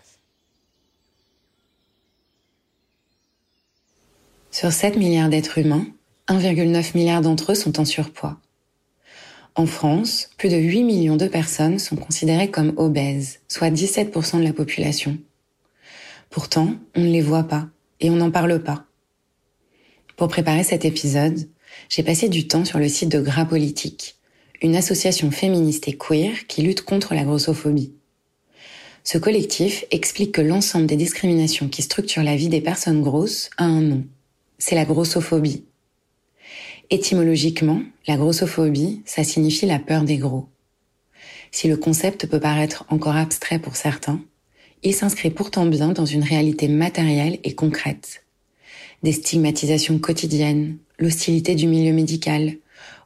Sur 4.51 4.73
7 4.73 4.97
milliards 4.97 5.29
d'êtres 5.29 5.59
humains, 5.59 5.87
1,9 6.29 6.95
milliard 6.95 7.23
d'entre 7.23 7.53
eux 7.53 7.55
sont 7.55 7.81
en 7.81 7.85
surpoids. 7.85 8.38
En 9.55 9.67
France, 9.67 10.29
plus 10.37 10.51
de 10.51 10.57
8 10.57 10.85
millions 10.85 11.17
de 11.17 11.27
personnes 11.27 11.79
sont 11.79 11.97
considérées 11.97 12.51
comme 12.51 12.75
obèses, 12.77 13.41
soit 13.49 13.71
17% 13.71 14.38
de 14.38 14.45
la 14.45 14.53
population. 14.53 15.19
Pourtant, 16.31 16.75
on 16.95 17.01
ne 17.01 17.11
les 17.11 17.23
voit 17.23 17.45
pas 17.45 17.69
et 18.01 18.11
on 18.11 18.17
n'en 18.17 18.31
parle 18.31 18.62
pas. 18.62 18.85
Pour 20.17 20.29
préparer 20.29 20.64
cet 20.64 20.85
épisode, 20.85 21.49
j'ai 21.88 22.03
passé 22.03 22.29
du 22.29 22.47
temps 22.47 22.64
sur 22.64 22.79
le 22.79 22.88
site 22.88 23.09
de 23.09 23.21
Gras 23.21 23.47
Politique, 23.47 24.17
une 24.61 24.77
association 24.77 25.31
féministe 25.31 25.88
et 25.88 25.97
queer 25.97 26.47
qui 26.47 26.62
lutte 26.62 26.83
contre 26.83 27.14
la 27.14 27.25
grossophobie. 27.25 27.95
Ce 29.03 29.17
collectif 29.17 29.87
explique 29.91 30.33
que 30.33 30.43
l'ensemble 30.43 30.87
des 30.87 30.97
discriminations 30.97 31.69
qui 31.69 31.81
structurent 31.83 32.25
la 32.25 32.37
vie 32.37 32.49
des 32.49 32.61
personnes 32.61 33.03
grosses 33.03 33.49
a 33.57 33.64
un 33.64 33.81
nom. 33.81 34.05
C'est 34.59 34.75
la 34.75 34.85
grossophobie. 34.85 35.64
Étymologiquement, 36.90 37.83
la 38.07 38.16
grossophobie, 38.16 39.03
ça 39.05 39.22
signifie 39.22 39.66
la 39.66 39.79
peur 39.79 40.05
des 40.05 40.16
gros. 40.16 40.48
Si 41.51 41.68
le 41.68 41.77
concept 41.77 42.27
peut 42.27 42.40
paraître 42.40 42.87
encore 42.88 43.16
abstrait 43.16 43.59
pour 43.59 43.77
certains, 43.77 44.22
il 44.83 44.94
s'inscrit 44.94 45.31
pourtant 45.31 45.66
bien 45.66 45.88
dans 45.88 46.07
une 46.07 46.22
réalité 46.22 46.66
matérielle 46.66 47.40
et 47.44 47.55
concrète. 47.55 48.24
Des 49.03 49.12
stigmatisations 49.12 49.98
quotidiennes, 49.98 50.79
l'hostilité 50.98 51.55
du 51.55 51.66
milieu 51.66 51.92
médical, 51.92 52.57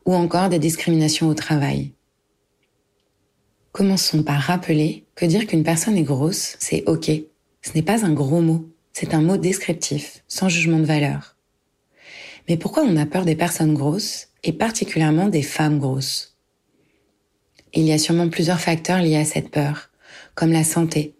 ou 0.04 0.14
encore 0.14 0.48
des 0.48 0.58
discriminations 0.60 1.28
au 1.28 1.34
travail. 1.34 1.90
Commençons 3.72 4.22
par 4.22 4.40
rappeler 4.40 5.04
que 5.16 5.26
dire 5.26 5.46
qu'une 5.46 5.64
personne 5.64 5.96
est 5.96 6.02
grosse, 6.02 6.56
c'est 6.60 6.84
ok. 6.86 7.10
Ce 7.62 7.72
n'est 7.74 7.82
pas 7.82 8.04
un 8.04 8.12
gros 8.12 8.40
mot, 8.42 8.68
c'est 8.92 9.14
un 9.14 9.22
mot 9.22 9.36
descriptif, 9.36 10.22
sans 10.28 10.48
jugement 10.48 10.78
de 10.78 10.84
valeur. 10.84 11.31
Mais 12.48 12.56
pourquoi 12.56 12.82
on 12.84 12.96
a 12.96 13.06
peur 13.06 13.24
des 13.24 13.36
personnes 13.36 13.74
grosses, 13.74 14.28
et 14.44 14.52
particulièrement 14.52 15.28
des 15.28 15.42
femmes 15.42 15.78
grosses? 15.78 16.36
Il 17.74 17.84
y 17.84 17.92
a 17.92 17.98
sûrement 17.98 18.28
plusieurs 18.28 18.60
facteurs 18.60 19.00
liés 19.00 19.16
à 19.16 19.24
cette 19.24 19.50
peur, 19.50 19.90
comme 20.34 20.52
la 20.52 20.64
santé. 20.64 21.14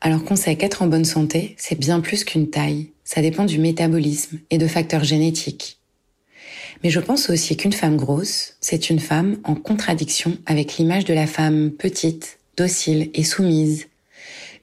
Alors 0.00 0.24
qu'on 0.24 0.36
sait 0.36 0.56
qu'être 0.56 0.82
en 0.82 0.86
bonne 0.86 1.04
santé, 1.04 1.54
c'est 1.58 1.78
bien 1.78 2.00
plus 2.00 2.24
qu'une 2.24 2.50
taille, 2.50 2.90
ça 3.04 3.22
dépend 3.22 3.44
du 3.44 3.58
métabolisme 3.58 4.40
et 4.50 4.58
de 4.58 4.66
facteurs 4.66 5.04
génétiques. 5.04 5.78
Mais 6.82 6.90
je 6.90 7.00
pense 7.00 7.30
aussi 7.30 7.56
qu'une 7.56 7.72
femme 7.72 7.96
grosse, 7.96 8.56
c'est 8.60 8.90
une 8.90 8.98
femme 8.98 9.38
en 9.44 9.54
contradiction 9.54 10.36
avec 10.46 10.76
l'image 10.76 11.04
de 11.04 11.14
la 11.14 11.26
femme 11.26 11.70
petite, 11.70 12.38
docile 12.56 13.10
et 13.14 13.24
soumise. 13.24 13.86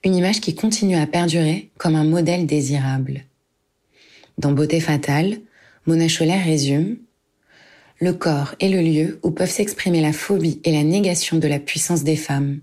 Une 0.03 0.15
image 0.15 0.41
qui 0.41 0.53
continue 0.53 0.97
à 0.97 1.07
perdurer 1.07 1.69
comme 1.77 1.95
un 1.95 2.03
modèle 2.03 2.45
désirable. 2.45 3.25
Dans 4.37 4.51
Beauté 4.51 4.79
fatale, 4.79 5.39
Mona 5.87 6.07
Cholet 6.07 6.37
résume 6.37 6.97
Le 7.99 8.13
corps 8.13 8.53
est 8.59 8.69
le 8.69 8.81
lieu 8.81 9.19
où 9.23 9.31
peuvent 9.31 9.49
s'exprimer 9.49 9.99
la 9.99 10.13
phobie 10.13 10.61
et 10.63 10.71
la 10.71 10.83
négation 10.83 11.37
de 11.37 11.47
la 11.47 11.57
puissance 11.57 12.03
des 12.03 12.15
femmes, 12.15 12.59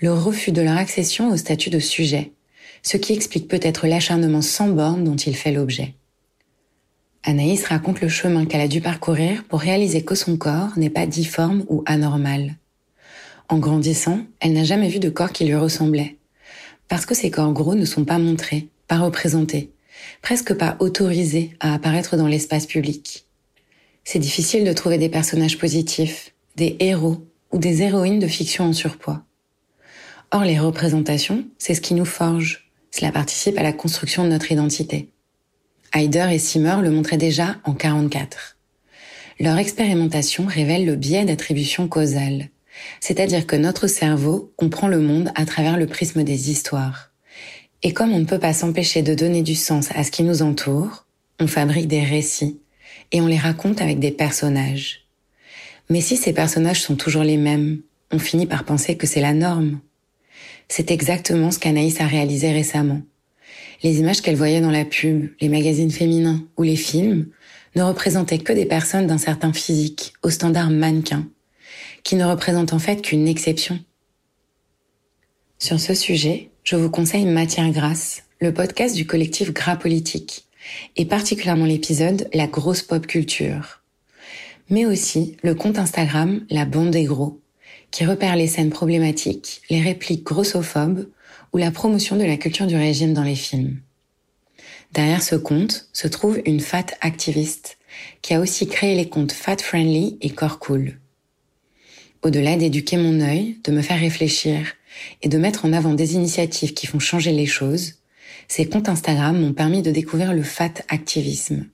le 0.00 0.14
refus 0.14 0.50
de 0.50 0.62
leur 0.62 0.78
accession 0.78 1.30
au 1.30 1.36
statut 1.36 1.68
de 1.68 1.78
sujet, 1.78 2.32
ce 2.82 2.96
qui 2.96 3.12
explique 3.12 3.48
peut-être 3.48 3.86
l'acharnement 3.86 4.40
sans 4.40 4.68
borne 4.68 5.04
dont 5.04 5.14
il 5.14 5.36
fait 5.36 5.52
l'objet. 5.52 5.94
Anaïs 7.22 7.66
raconte 7.66 8.00
le 8.00 8.08
chemin 8.08 8.46
qu'elle 8.46 8.62
a 8.62 8.68
dû 8.68 8.80
parcourir 8.80 9.44
pour 9.44 9.60
réaliser 9.60 10.02
que 10.02 10.14
son 10.14 10.38
corps 10.38 10.78
n'est 10.78 10.88
pas 10.88 11.06
difforme 11.06 11.66
ou 11.68 11.82
anormal. 11.84 12.56
En 13.50 13.58
grandissant, 13.58 14.20
elle 14.40 14.54
n'a 14.54 14.64
jamais 14.64 14.88
vu 14.88 15.00
de 15.00 15.10
corps 15.10 15.32
qui 15.32 15.44
lui 15.44 15.54
ressemblait. 15.54 16.16
Parce 16.88 17.04
que 17.04 17.14
ces 17.14 17.30
corps 17.30 17.52
gros 17.52 17.74
ne 17.74 17.84
sont 17.84 18.06
pas 18.06 18.18
montrés, 18.18 18.68
pas 18.88 18.98
représentés, 18.98 19.73
presque 20.22 20.54
pas 20.54 20.76
autorisés 20.80 21.56
à 21.60 21.74
apparaître 21.74 22.16
dans 22.16 22.26
l'espace 22.26 22.66
public. 22.66 23.26
C'est 24.04 24.18
difficile 24.18 24.64
de 24.64 24.72
trouver 24.72 24.98
des 24.98 25.08
personnages 25.08 25.58
positifs, 25.58 26.34
des 26.56 26.76
héros 26.80 27.26
ou 27.52 27.58
des 27.58 27.82
héroïnes 27.82 28.18
de 28.18 28.26
fiction 28.26 28.64
en 28.64 28.72
surpoids. 28.72 29.24
Or, 30.30 30.44
les 30.44 30.58
représentations, 30.58 31.44
c'est 31.58 31.74
ce 31.74 31.80
qui 31.80 31.94
nous 31.94 32.04
forge. 32.04 32.70
Cela 32.90 33.12
participe 33.12 33.58
à 33.58 33.62
la 33.62 33.72
construction 33.72 34.24
de 34.24 34.28
notre 34.28 34.52
identité. 34.52 35.10
Heider 35.94 36.28
et 36.32 36.38
Simmer 36.38 36.76
le 36.82 36.90
montraient 36.90 37.16
déjà 37.16 37.56
en 37.64 37.72
44. 37.72 38.56
Leur 39.40 39.58
expérimentation 39.58 40.44
révèle 40.46 40.84
le 40.84 40.96
biais 40.96 41.24
d'attribution 41.24 41.88
causale, 41.88 42.50
c'est-à-dire 43.00 43.46
que 43.46 43.56
notre 43.56 43.86
cerveau 43.86 44.52
comprend 44.56 44.88
le 44.88 44.98
monde 44.98 45.30
à 45.34 45.44
travers 45.44 45.76
le 45.76 45.86
prisme 45.86 46.24
des 46.24 46.50
histoires. 46.50 47.13
Et 47.84 47.92
comme 47.92 48.12
on 48.12 48.18
ne 48.18 48.24
peut 48.24 48.40
pas 48.40 48.52
s'empêcher 48.52 49.02
de 49.02 49.14
donner 49.14 49.42
du 49.42 49.54
sens 49.54 49.90
à 49.94 50.02
ce 50.02 50.10
qui 50.10 50.24
nous 50.24 50.42
entoure, 50.42 51.06
on 51.38 51.46
fabrique 51.46 51.86
des 51.86 52.02
récits 52.02 52.58
et 53.12 53.20
on 53.20 53.28
les 53.28 53.38
raconte 53.38 53.80
avec 53.80 54.00
des 54.00 54.10
personnages. 54.10 55.06
Mais 55.88 56.00
si 56.00 56.16
ces 56.16 56.32
personnages 56.32 56.82
sont 56.82 56.96
toujours 56.96 57.22
les 57.22 57.36
mêmes, 57.36 57.82
on 58.10 58.18
finit 58.18 58.46
par 58.46 58.64
penser 58.64 58.96
que 58.96 59.06
c'est 59.06 59.20
la 59.20 59.34
norme. 59.34 59.78
C'est 60.66 60.90
exactement 60.90 61.52
ce 61.52 61.60
qu'Anaïs 61.60 62.00
a 62.00 62.06
réalisé 62.06 62.50
récemment 62.50 63.02
les 63.84 64.00
images 64.00 64.22
qu'elle 64.22 64.34
voyait 64.34 64.62
dans 64.62 64.70
la 64.70 64.86
pub, 64.86 65.28
les 65.40 65.50
magazines 65.50 65.90
féminins 65.90 66.42
ou 66.56 66.62
les 66.62 66.74
films 66.74 67.28
ne 67.76 67.82
représentaient 67.82 68.38
que 68.38 68.52
des 68.52 68.64
personnes 68.64 69.06
d'un 69.06 69.18
certain 69.18 69.52
physique, 69.52 70.14
au 70.22 70.30
standard 70.30 70.70
mannequin, 70.70 71.28
qui 72.02 72.16
ne 72.16 72.24
représentent 72.24 72.72
en 72.72 72.78
fait 72.78 73.02
qu'une 73.02 73.28
exception. 73.28 73.78
Sur 75.58 75.78
ce 75.78 75.92
sujet, 75.94 76.50
je 76.64 76.76
vous 76.76 76.88
conseille 76.88 77.26
Matière 77.26 77.70
Grasse, 77.70 78.22
le 78.40 78.54
podcast 78.54 78.96
du 78.96 79.06
collectif 79.06 79.52
Gras 79.52 79.76
Politique, 79.76 80.46
et 80.96 81.04
particulièrement 81.04 81.66
l'épisode 81.66 82.26
La 82.32 82.46
grosse 82.46 82.80
pop 82.80 83.06
culture, 83.06 83.82
mais 84.70 84.86
aussi 84.86 85.36
le 85.42 85.54
compte 85.54 85.78
Instagram 85.78 86.40
La 86.48 86.64
Bande 86.64 86.90
des 86.90 87.04
Gros, 87.04 87.38
qui 87.90 88.06
repère 88.06 88.34
les 88.34 88.46
scènes 88.46 88.70
problématiques, 88.70 89.60
les 89.68 89.82
répliques 89.82 90.24
grossophobes 90.24 91.06
ou 91.52 91.58
la 91.58 91.70
promotion 91.70 92.16
de 92.16 92.24
la 92.24 92.38
culture 92.38 92.66
du 92.66 92.76
régime 92.76 93.12
dans 93.12 93.24
les 93.24 93.36
films. 93.36 93.76
Derrière 94.92 95.22
ce 95.22 95.36
compte 95.36 95.90
se 95.92 96.08
trouve 96.08 96.40
une 96.46 96.60
fat 96.60 96.86
activiste 97.02 97.76
qui 98.22 98.32
a 98.32 98.40
aussi 98.40 98.68
créé 98.68 98.94
les 98.94 99.10
comptes 99.10 99.32
Fat 99.32 99.58
Friendly 99.58 100.16
et 100.22 100.30
Core 100.30 100.60
Cool. 100.60 100.98
Au-delà 102.22 102.56
d'éduquer 102.56 102.96
mon 102.96 103.20
œil, 103.20 103.58
de 103.64 103.70
me 103.70 103.82
faire 103.82 104.00
réfléchir 104.00 104.72
et 105.22 105.28
de 105.28 105.38
mettre 105.38 105.64
en 105.64 105.72
avant 105.72 105.94
des 105.94 106.14
initiatives 106.14 106.74
qui 106.74 106.86
font 106.86 106.98
changer 106.98 107.32
les 107.32 107.46
choses, 107.46 107.94
ces 108.48 108.68
comptes 108.68 108.88
Instagram 108.88 109.38
m'ont 109.38 109.52
permis 109.52 109.82
de 109.82 109.90
découvrir 109.90 110.34
le 110.34 110.42
fat 110.42 110.74
activisme, 110.88 111.66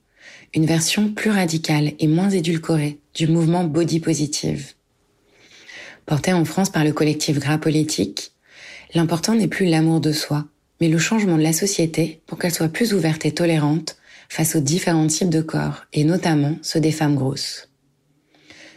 une 0.53 0.65
version 0.65 1.11
plus 1.11 1.31
radicale 1.31 1.93
et 1.99 2.07
moins 2.07 2.29
édulcorée 2.29 2.99
du 3.13 3.27
mouvement 3.27 3.63
body 3.63 3.99
positive. 3.99 4.73
Porté 6.05 6.33
en 6.33 6.45
France 6.45 6.69
par 6.69 6.83
le 6.83 6.93
collectif 6.93 7.39
Gras 7.39 7.57
Politique, 7.57 8.31
L'important 8.93 9.35
n'est 9.35 9.47
plus 9.47 9.65
l'amour 9.65 10.01
de 10.01 10.11
soi, 10.11 10.45
mais 10.79 10.89
le 10.89 10.97
changement 10.97 11.37
de 11.37 11.43
la 11.43 11.53
société 11.53 12.21
pour 12.27 12.37
qu'elle 12.37 12.53
soit 12.53 12.69
plus 12.69 12.93
ouverte 12.93 13.25
et 13.25 13.31
tolérante 13.31 13.97
face 14.27 14.55
aux 14.55 14.61
différents 14.61 15.07
types 15.07 15.29
de 15.29 15.41
corps, 15.41 15.85
et 15.93 16.03
notamment 16.03 16.57
ceux 16.61 16.79
des 16.79 16.91
femmes 16.91 17.15
grosses. 17.15 17.69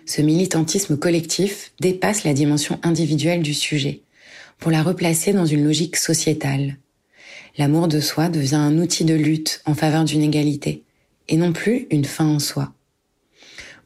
Ce 0.07 0.21
militantisme 0.21 0.97
collectif 0.97 1.73
dépasse 1.81 2.25
la 2.25 2.35
dimension 2.35 2.79
individuelle 2.83 3.43
du 3.43 3.55
sujet, 3.55 4.03
pour 4.65 4.73
la 4.73 4.83
replacer 4.83 5.35
dans 5.35 5.45
une 5.45 5.63
logique 5.63 5.97
sociétale. 5.97 6.79
L'amour 7.59 7.87
de 7.87 8.01
soi 8.01 8.31
devient 8.31 8.55
un 8.55 8.79
outil 8.79 9.05
de 9.05 9.13
lutte 9.13 9.61
en 9.67 9.75
faveur 9.75 10.05
d'une 10.05 10.23
égalité, 10.23 10.83
et 11.29 11.37
non 11.37 11.53
plus 11.53 11.87
une 11.91 12.07
fin 12.07 12.25
en 12.25 12.39
soi. 12.39 12.73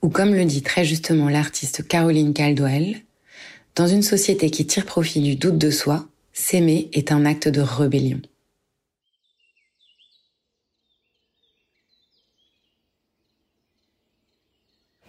Ou 0.03 0.09
comme 0.09 0.37
le 0.37 0.45
dit 0.45 0.63
très 0.63 0.85
justement 0.85 1.29
l'artiste 1.29 1.89
Caroline 1.89 2.33
Caldwell, 2.33 2.95
dans 3.75 3.89
une 3.89 4.05
société 4.05 4.51
qui 4.51 4.69
tire 4.69 4.87
profit 4.87 5.21
du 5.21 5.35
doute 5.35 5.59
de 5.59 5.73
soi, 5.73 6.07
S'aimer 6.33 6.89
est 6.93 7.11
un 7.11 7.27
acte 7.27 7.49
de 7.49 7.61
rébellion. 7.61 8.21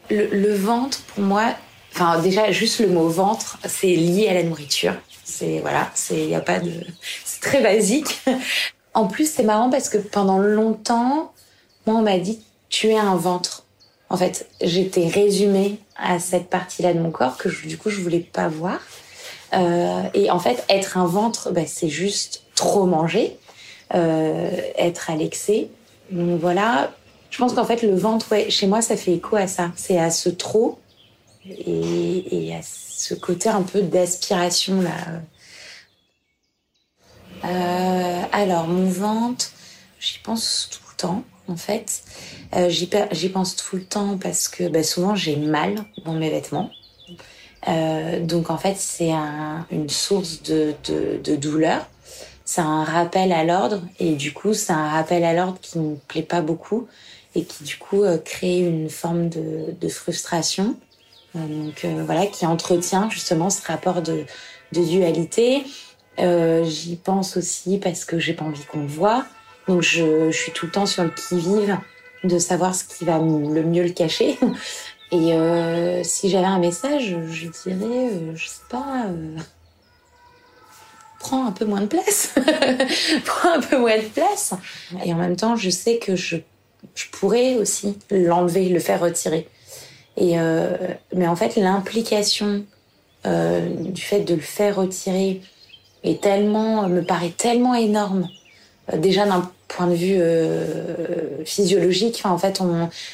Le, 0.10 0.56
ventre, 0.56 1.00
pour 1.02 1.24
moi, 1.24 1.54
enfin 1.94 2.20
déjà 2.24 2.52
juste 2.52 2.80
le 2.80 2.88
mot 2.88 3.08
ventre, 3.08 3.60
c'est 3.68 3.96
lié 3.96 4.30
à 4.30 4.34
la 4.34 4.42
nourriture. 4.42 4.96
C'est 5.30 5.60
voilà, 5.60 5.92
c'est 5.94 6.28
y 6.28 6.36
a 6.36 6.42
pas 6.42 6.60
de, 6.60 6.72
c'est 7.24 7.42
très 7.42 7.62
basique. 7.62 8.22
En 8.96 9.06
plus, 9.06 9.32
c'est 9.32 9.44
marrant 9.44 9.70
parce 9.70 9.88
que 9.88 9.98
pendant 9.98 10.40
longtemps, 10.40 11.32
moi 11.86 11.96
on 11.96 12.02
m'a 12.02 12.18
dit 12.18 12.40
tu 12.70 12.88
es 12.88 12.98
un 12.98 13.16
ventre. 13.16 13.64
En 14.10 14.18
fait, 14.18 14.48
j'étais 14.62 15.08
résumée 15.08 15.78
à 15.96 16.20
cette 16.20 16.50
partie-là 16.50 16.94
de 16.94 17.00
mon 17.00 17.12
corps 17.12 17.38
que 17.38 17.50
du 17.68 17.78
coup 17.78 17.90
je 17.90 18.02
voulais 18.02 18.20
pas 18.20 18.48
voir. 18.48 18.80
Euh, 19.54 20.04
et 20.14 20.32
en 20.32 20.40
fait, 20.40 20.66
être 20.70 20.98
un 20.98 21.06
ventre, 21.06 21.52
bah, 21.52 21.62
c'est 21.66 21.90
juste 21.90 22.44
trop 22.56 22.86
manger, 22.86 23.38
euh, 23.94 24.50
être 24.78 25.10
à 25.10 25.16
l'excès. 25.16 25.70
Donc 26.12 26.40
voilà, 26.40 26.92
je 27.30 27.38
pense 27.38 27.54
qu'en 27.54 27.66
fait, 27.66 27.82
le 27.84 27.96
ventre, 27.96 28.32
ouais, 28.32 28.50
chez 28.50 28.68
moi, 28.68 28.82
ça 28.82 28.98
fait 28.98 29.14
écho 29.14 29.36
à 29.36 29.48
ça. 29.48 29.72
C'est 29.76 30.00
à 30.00 30.10
ce 30.10 30.30
trop 30.30 30.80
et, 31.46 32.48
et, 32.48 32.56
à 32.56 32.62
ce 32.62 33.14
côté 33.14 33.50
un 33.50 33.64
peu 33.64 33.82
d'aspiration 33.82 34.82
là. 34.82 35.22
Euh, 37.46 38.22
alors, 38.32 38.68
mon 38.68 38.90
ventre, 38.90 39.52
j'y 40.00 40.20
pense 40.20 40.70
tout 40.72 40.90
le 40.90 40.98
temps, 40.98 41.24
en 41.48 41.56
fait. 41.56 42.04
Euh, 42.56 42.70
j'y 42.70 43.30
pense 43.30 43.56
tout 43.56 43.76
le 43.76 43.84
temps 43.84 44.18
parce 44.18 44.48
que 44.48 44.68
bah, 44.68 44.84
souvent 44.84 45.16
j'ai 45.16 45.36
mal 45.36 45.86
dans 46.06 46.14
mes 46.14 46.30
vêtements. 46.30 46.70
Euh, 47.68 48.20
donc 48.22 48.50
en 48.50 48.58
fait, 48.58 48.76
c'est 48.78 49.12
un, 49.12 49.66
une 49.72 49.90
source 49.90 50.42
de, 50.44 50.74
douleur. 51.36 51.88
C'est 52.46 52.62
un 52.62 52.84
rappel 52.84 53.32
à 53.32 53.44
l'ordre 53.44 53.82
et 54.00 54.16
du 54.16 54.34
coup, 54.34 54.54
c'est 54.54 54.74
un 54.74 54.90
rappel 54.90 55.24
à 55.24 55.34
l'ordre 55.34 55.60
qui 55.62 55.78
ne 55.78 55.92
me 55.92 55.96
plaît 55.96 56.24
pas 56.24 56.42
beaucoup 56.42 56.88
et 57.36 57.44
qui 57.44 57.64
du 57.64 57.78
coup 57.78 58.04
crée 58.26 58.60
une 58.60 58.90
forme 58.90 59.30
de 59.30 59.88
frustration. 59.88 60.76
Euh, 61.36 61.48
donc 61.48 61.86
euh, 61.86 62.04
voilà, 62.06 62.26
qui 62.26 62.46
entretient 62.46 63.10
justement 63.10 63.50
ce 63.50 63.66
rapport 63.66 64.02
de, 64.02 64.26
dualité. 64.72 65.64
J'y 66.18 66.98
pense 66.98 67.38
aussi 67.38 67.78
parce 67.78 68.04
que 68.06 68.20
j'ai 68.20 68.34
pas 68.34 68.46
envie 68.46 68.66
qu'on 68.66 68.86
voit. 68.86 69.26
Donc 69.68 69.82
je, 69.82 70.32
suis 70.32 70.52
tout 70.52 70.66
le 70.66 70.72
temps 70.72 70.86
sur 70.86 71.04
le 71.04 71.12
qui-vive 71.12 71.78
de 72.24 72.38
savoir 72.40 72.76
ce 72.76 72.84
qui 72.84 73.06
va 73.06 73.20
le 73.20 73.64
mieux 73.64 73.84
le 73.84 73.92
cacher. 73.92 74.38
Et 75.12 75.34
euh, 75.34 76.04
si 76.04 76.30
j'avais 76.30 76.46
un 76.46 76.60
message, 76.60 77.16
je 77.32 77.48
dirais, 77.48 78.10
euh, 78.12 78.36
je 78.36 78.48
sais 78.48 78.62
pas, 78.70 79.06
euh, 79.08 79.38
prends 81.20 81.48
un 81.48 81.52
peu 81.52 81.66
moins 81.66 81.82
de 81.82 81.88
place, 81.88 82.36
prends 83.26 83.54
un 83.54 83.60
peu 83.60 83.78
moins 83.80 83.98
de 83.98 84.04
place. 84.04 84.54
Et 85.04 85.12
en 85.14 85.18
même 85.18 85.36
temps, 85.36 85.56
je 85.56 85.72
sais 85.72 85.98
que 85.98 86.16
je, 86.16 86.38
je 86.94 87.06
pourrais 87.12 87.56
aussi 87.56 87.98
l'enlever, 88.12 88.70
le 88.70 88.80
faire 88.80 89.00
retirer. 89.00 89.48
Euh, 90.22 90.76
mais 91.16 91.28
en 91.28 91.36
fait, 91.36 91.56
l'implication 91.56 92.64
du 93.26 94.02
fait 94.02 94.22
de 94.22 94.34
le 94.34 94.42
faire 94.42 94.78
retirer 94.78 95.42
est 96.04 96.22
tellement, 96.22 96.88
me 96.88 97.02
paraît 97.02 97.34
tellement 97.36 97.76
énorme. 97.76 98.30
déjà 98.96 99.26
d'un 99.26 99.52
point 99.68 99.88
de 99.88 99.94
vue 99.94 100.22
physiologique, 101.46 102.22
en 102.24 102.38
fait, 102.38 102.62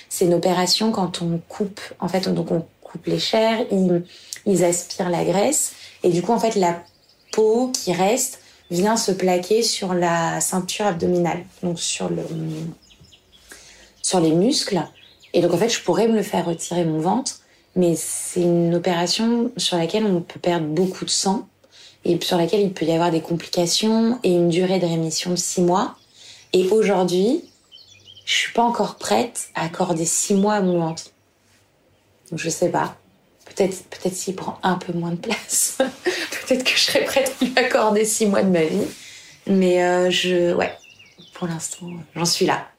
c'est 0.09 0.25
une 0.25 0.35
opération 0.35 0.91
quand 0.91 1.23
on 1.23 1.39
coupe, 1.49 1.81
en 1.99 2.07
fait, 2.07 2.29
donc 2.29 2.51
on 2.51 2.63
coupe 2.81 3.07
les 3.07 3.17
chairs, 3.17 3.65
ils, 3.71 4.03
ils 4.45 4.63
aspirent 4.63 5.09
la 5.09 5.25
graisse 5.25 5.73
et 6.03 6.09
du 6.09 6.21
coup, 6.21 6.31
en 6.31 6.39
fait, 6.39 6.55
la 6.55 6.83
peau 7.31 7.71
qui 7.73 7.91
reste 7.91 8.39
vient 8.71 8.97
se 8.97 9.11
plaquer 9.11 9.61
sur 9.61 9.93
la 9.93 10.39
ceinture 10.41 10.85
abdominale, 10.85 11.43
donc 11.63 11.79
sur 11.79 12.09
le 12.09 12.23
sur 14.01 14.19
les 14.19 14.31
muscles. 14.31 14.81
Et 15.35 15.41
donc 15.41 15.53
en 15.53 15.57
fait, 15.57 15.69
je 15.69 15.81
pourrais 15.81 16.07
me 16.07 16.15
le 16.15 16.23
faire 16.23 16.45
retirer 16.45 16.85
mon 16.85 16.99
ventre, 16.99 17.41
mais 17.75 17.95
c'est 17.97 18.41
une 18.41 18.73
opération 18.73 19.51
sur 19.57 19.77
laquelle 19.77 20.05
on 20.05 20.21
peut 20.21 20.39
perdre 20.39 20.65
beaucoup 20.65 21.03
de 21.03 21.09
sang 21.09 21.45
et 22.05 22.17
sur 22.21 22.37
laquelle 22.37 22.61
il 22.61 22.71
peut 22.71 22.85
y 22.85 22.93
avoir 22.93 23.11
des 23.11 23.19
complications 23.19 24.17
et 24.23 24.31
une 24.31 24.47
durée 24.47 24.79
de 24.79 24.85
rémission 24.85 25.31
de 25.31 25.35
six 25.35 25.61
mois. 25.61 25.97
Et 26.53 26.69
aujourd'hui, 26.69 27.43
je 28.25 28.33
suis 28.33 28.53
pas 28.53 28.63
encore 28.63 28.95
prête 28.95 29.49
à 29.55 29.65
accorder 29.65 30.05
six 30.05 30.35
mois 30.35 30.53
à 30.53 30.61
mon 30.61 30.79
ventre. 30.79 31.03
Donc 32.31 32.39
je 32.39 32.49
sais 32.49 32.69
pas. 32.69 32.95
Peut-être, 33.43 33.83
peut-être 33.89 34.15
s'il 34.15 34.35
prend 34.35 34.57
un 34.63 34.75
peu 34.75 34.93
moins 34.93 35.11
de 35.11 35.17
place, 35.17 35.77
peut-être 36.47 36.63
que 36.63 36.77
je 36.77 36.83
serais 36.83 37.03
prête 37.03 37.35
à 37.41 37.45
lui 37.45 37.53
accorder 37.57 38.05
six 38.05 38.25
mois 38.25 38.41
de 38.41 38.49
ma 38.49 38.63
vie. 38.63 38.87
Mais 39.47 39.83
euh, 39.83 40.09
je, 40.09 40.53
ouais, 40.53 40.73
pour 41.33 41.47
l'instant, 41.47 41.87
j'en 42.15 42.25
suis 42.25 42.45
là. 42.45 42.69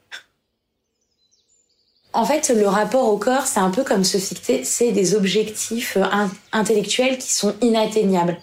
En 2.17 2.25
fait, 2.25 2.49
le 2.49 2.67
rapport 2.67 3.09
au 3.09 3.17
corps, 3.17 3.45
c'est 3.45 3.59
un 3.59 3.69
peu 3.69 3.83
comme 3.83 4.03
se 4.03 4.17
fixer, 4.17 4.63
c'est 4.63 4.91
des 4.91 5.13
objectifs 5.13 5.97
euh, 5.97 6.25
intellectuels 6.51 7.19
qui 7.19 7.31
sont 7.31 7.53
inatteignables. 7.61 8.37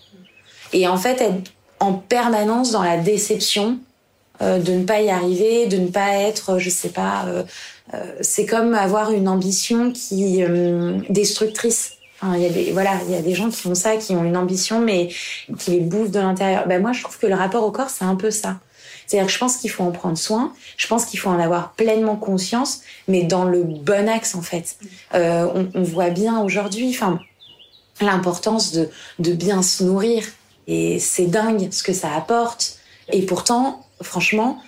Et 0.72 0.86
en 0.86 0.96
fait, 0.96 1.20
être 1.20 1.50
en 1.80 1.92
permanence 1.92 2.70
dans 2.70 2.84
la 2.84 2.98
déception 2.98 3.78
euh, 4.42 4.60
de 4.60 4.72
ne 4.72 4.84
pas 4.84 5.00
y 5.00 5.10
arriver, 5.10 5.66
de 5.66 5.78
ne 5.78 5.88
pas 5.88 6.14
être, 6.18 6.60
je 6.60 6.70
sais 6.70 6.90
pas, 6.90 7.26
c'est 8.20 8.46
comme 8.46 8.74
avoir 8.74 9.10
une 9.10 9.28
ambition 9.28 9.90
qui 9.90 10.44
destructrice 11.10 11.94
y 12.32 12.46
a 12.46 12.48
des, 12.48 12.72
voilà, 12.72 12.92
il 13.06 13.12
y 13.12 13.16
a 13.16 13.22
des 13.22 13.34
gens 13.34 13.50
qui 13.50 13.60
font 13.60 13.74
ça, 13.74 13.96
qui 13.96 14.14
ont 14.14 14.24
une 14.24 14.36
ambition, 14.36 14.80
mais 14.80 15.08
qui 15.58 15.72
les 15.72 15.80
bouffent 15.80 16.10
de 16.10 16.20
l'intérieur. 16.20 16.66
Ben 16.66 16.80
moi, 16.80 16.92
je 16.92 17.02
trouve 17.02 17.18
que 17.18 17.26
le 17.26 17.34
rapport 17.34 17.64
au 17.64 17.70
corps, 17.70 17.90
c'est 17.90 18.04
un 18.04 18.16
peu 18.16 18.30
ça. 18.30 18.58
C'est-à-dire 19.14 19.28
que 19.28 19.32
je 19.32 19.38
pense 19.38 19.56
qu'il 19.58 19.70
faut 19.70 19.84
en 19.84 19.92
prendre 19.92 20.18
soin, 20.18 20.52
je 20.76 20.88
pense 20.88 21.04
qu'il 21.04 21.20
faut 21.20 21.30
en 21.30 21.38
avoir 21.38 21.74
pleinement 21.74 22.16
conscience, 22.16 22.80
mais 23.06 23.22
dans 23.22 23.44
le 23.44 23.62
bon 23.62 24.08
axe, 24.08 24.34
en 24.34 24.42
fait. 24.42 24.76
Euh, 25.14 25.46
on, 25.54 25.68
on, 25.74 25.82
voit 25.84 26.10
bien 26.10 26.40
aujourd'hui, 26.40 26.90
enfin, 26.90 27.20
l'importance 28.00 28.72
de, 28.72 28.90
de 29.20 29.32
bien 29.32 29.62
se 29.62 29.84
nourrir. 29.84 30.24
Et 30.66 30.98
c'est 30.98 31.26
dingue 31.26 31.68
ce 31.70 31.84
que 31.84 31.92
ça 31.92 32.12
apporte. 32.12 32.78
Et 33.12 33.22
pourtant, 33.22 33.86
franchement, 34.02 34.60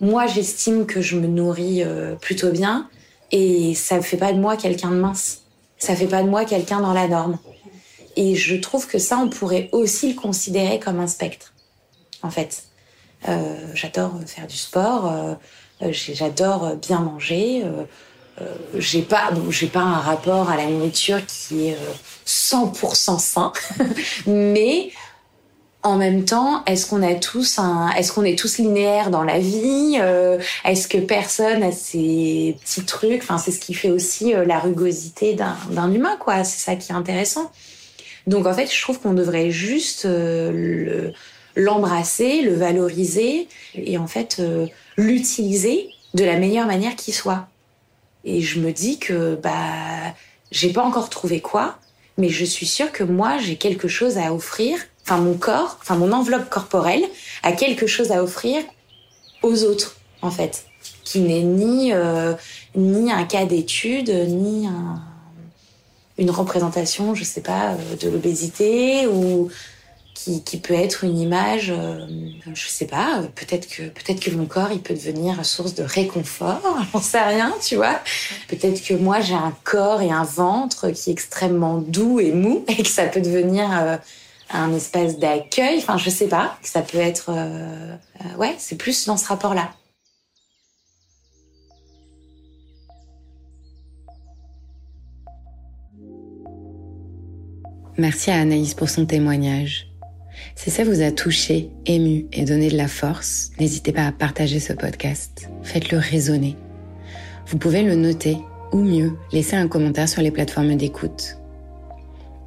moi, 0.00 0.26
j'estime 0.26 0.84
que 0.84 1.00
je 1.00 1.16
me 1.16 1.26
nourris 1.26 1.82
euh, 1.82 2.14
plutôt 2.16 2.50
bien, 2.50 2.90
et 3.32 3.74
ça 3.74 3.96
ne 3.96 4.02
fait 4.02 4.18
pas 4.18 4.34
de 4.34 4.38
moi 4.38 4.58
quelqu'un 4.58 4.90
de 4.90 4.96
mince 4.96 5.42
ça 5.78 5.94
fait 5.94 6.08
pas 6.08 6.22
de 6.22 6.28
moi 6.28 6.44
quelqu'un 6.44 6.80
dans 6.80 6.92
la 6.92 7.08
norme. 7.08 7.38
Et 8.16 8.34
je 8.34 8.56
trouve 8.56 8.86
que 8.86 8.98
ça, 8.98 9.16
on 9.18 9.28
pourrait 9.28 9.68
aussi 9.70 10.12
le 10.12 10.20
considérer 10.20 10.80
comme 10.80 10.98
un 10.98 11.06
spectre, 11.06 11.54
en 12.22 12.30
fait. 12.30 12.67
Euh, 13.28 13.56
j'adore 13.74 14.12
faire 14.26 14.46
du 14.46 14.56
sport, 14.56 15.12
euh, 15.82 15.90
j'adore 15.90 16.76
bien 16.76 17.00
manger. 17.00 17.64
Euh, 17.64 18.44
j'ai 18.74 19.02
pas, 19.02 19.30
bon, 19.32 19.50
j'ai 19.50 19.66
pas 19.66 19.80
un 19.80 19.98
rapport 19.98 20.50
à 20.50 20.56
la 20.56 20.66
nourriture 20.66 21.24
qui 21.26 21.68
est 21.68 21.76
100% 22.26 23.18
sain, 23.18 23.52
mais 24.26 24.90
en 25.82 25.96
même 25.96 26.24
temps, 26.24 26.64
est-ce 26.66 26.86
qu'on 26.86 27.02
a 27.02 27.14
tous 27.14 27.58
un, 27.58 27.90
est-ce 27.90 28.12
qu'on 28.12 28.24
est 28.24 28.38
tous 28.38 28.58
linéaires 28.58 29.10
dans 29.10 29.24
la 29.24 29.38
vie 29.38 29.98
Est-ce 30.64 30.86
que 30.86 30.98
personne 30.98 31.62
a 31.64 31.72
ses 31.72 32.56
petits 32.60 32.84
trucs? 32.84 33.22
Enfin, 33.22 33.38
c'est 33.38 33.52
ce 33.52 33.60
qui 33.60 33.74
fait 33.74 33.90
aussi 33.90 34.32
la 34.32 34.58
rugosité 34.60 35.34
d'un 35.34 35.92
humain, 35.92 36.16
quoi. 36.20 36.44
C'est 36.44 36.60
ça 36.60 36.76
qui 36.76 36.92
est 36.92 36.94
intéressant. 36.94 37.50
Donc 38.28 38.46
en 38.46 38.52
fait, 38.52 38.72
je 38.72 38.82
trouve 38.82 39.00
qu'on 39.00 39.14
devrait 39.14 39.50
juste 39.50 40.04
euh, 40.04 41.10
l'embrasser, 41.58 42.40
le, 42.40 42.54
valoriser 42.54 43.48
et 43.74 43.98
en 43.98 44.06
fait 44.06 44.40
l'utiliser 44.96 45.90
de 46.14 46.24
la 46.24 46.38
meilleure 46.38 46.66
manière 46.66 46.96
qui 46.96 47.12
soit. 47.12 47.46
Et 48.24 48.40
je 48.40 48.60
me 48.60 48.72
dis 48.72 48.98
que 48.98 49.34
bah 49.42 50.14
j'ai 50.50 50.72
pas 50.72 50.82
encore 50.82 51.10
trouvé 51.10 51.40
quoi, 51.40 51.78
mais 52.16 52.30
je 52.30 52.44
suis 52.44 52.66
sûre 52.66 52.92
que 52.92 53.04
moi 53.04 53.38
j'ai 53.38 53.56
quelque 53.56 53.88
chose 53.88 54.16
à 54.16 54.32
offrir 54.32 54.78
enfin 55.04 55.18
mon 55.20 55.34
corps, 55.34 55.78
enfin 55.80 55.96
mon 55.96 56.12
enveloppe 56.12 56.50
corporelle 56.50 57.04
a 57.42 57.52
quelque 57.52 57.86
chose 57.86 58.12
à 58.12 58.22
offrir 58.22 58.62
aux 59.42 59.64
autres 59.64 59.96
en 60.22 60.30
fait, 60.30 60.66
qui 61.04 61.20
n'est 61.20 61.42
ni 61.42 61.92
euh, 61.92 62.34
ni 62.74 63.10
un 63.10 63.24
cas 63.24 63.44
d'étude, 63.44 64.10
ni 64.10 64.66
un, 64.66 65.00
une 66.18 66.30
représentation, 66.30 67.14
je 67.14 67.24
sais 67.24 67.40
pas, 67.40 67.72
euh, 67.72 67.96
de 68.00 68.08
l'obésité 68.10 69.06
ou 69.06 69.48
qui, 70.44 70.58
peut 70.58 70.74
être 70.74 71.04
une 71.04 71.18
image, 71.18 71.70
euh, 71.70 72.06
je 72.52 72.66
sais 72.66 72.86
pas, 72.86 73.22
peut-être 73.36 73.68
que 73.68 73.82
peut-être 73.84 74.20
que 74.20 74.30
mon 74.30 74.46
corps 74.46 74.72
il 74.72 74.80
peut 74.80 74.94
devenir 74.94 75.44
source 75.46 75.74
de 75.74 75.84
réconfort, 75.84 76.60
j'en 76.92 77.00
sais 77.00 77.22
rien, 77.22 77.54
tu 77.62 77.76
vois. 77.76 78.00
Peut-être 78.48 78.84
que 78.84 78.94
moi 78.94 79.20
j'ai 79.20 79.34
un 79.34 79.54
corps 79.64 80.02
et 80.02 80.10
un 80.10 80.24
ventre 80.24 80.90
qui 80.90 81.10
est 81.10 81.12
extrêmement 81.12 81.78
doux 81.78 82.18
et 82.18 82.32
mou 82.32 82.64
et 82.68 82.82
que 82.82 82.88
ça 82.88 83.04
peut 83.04 83.20
devenir 83.20 83.68
euh, 83.72 83.96
un 84.50 84.74
espace 84.74 85.18
d'accueil. 85.18 85.78
Enfin, 85.78 85.96
je 85.96 86.10
sais 86.10 86.28
pas, 86.28 86.58
ça 86.62 86.82
peut 86.82 86.98
être. 86.98 87.30
Euh, 87.30 87.94
euh, 88.20 88.36
ouais, 88.38 88.54
c'est 88.58 88.76
plus 88.76 89.06
dans 89.06 89.16
ce 89.16 89.26
rapport-là. 89.28 89.70
Merci 97.96 98.30
à 98.30 98.40
Anaïs 98.40 98.74
pour 98.74 98.88
son 98.88 99.06
témoignage. 99.06 99.87
Si 100.58 100.72
ça 100.72 100.82
vous 100.82 101.02
a 101.02 101.12
touché, 101.12 101.70
ému 101.86 102.26
et 102.32 102.44
donné 102.44 102.68
de 102.68 102.76
la 102.76 102.88
force, 102.88 103.52
n'hésitez 103.60 103.92
pas 103.92 104.08
à 104.08 104.10
partager 104.10 104.58
ce 104.58 104.72
podcast. 104.72 105.48
Faites-le 105.62 105.98
résonner. 105.98 106.56
Vous 107.46 107.58
pouvez 107.58 107.84
le 107.84 107.94
noter 107.94 108.38
ou 108.72 108.78
mieux, 108.78 109.12
laisser 109.30 109.54
un 109.54 109.68
commentaire 109.68 110.08
sur 110.08 110.20
les 110.20 110.32
plateformes 110.32 110.74
d'écoute. 110.74 111.38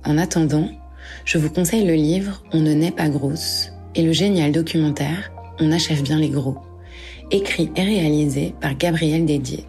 En 0.03 0.17
attendant, 0.17 0.67
je 1.23 1.37
vous 1.37 1.49
conseille 1.49 1.85
le 1.85 1.93
livre 1.93 2.43
On 2.51 2.59
ne 2.59 2.73
naît 2.73 2.91
pas 2.91 3.07
grosse 3.07 3.71
et 3.95 4.03
le 4.03 4.11
génial 4.11 4.51
documentaire 4.51 5.31
On 5.61 5.71
achève 5.71 6.03
bien 6.03 6.19
les 6.19 6.29
gros, 6.29 6.57
écrit 7.31 7.71
et 7.77 7.83
réalisé 7.83 8.53
par 8.59 8.75
Gabriel 8.75 9.25
Dédier. 9.25 9.65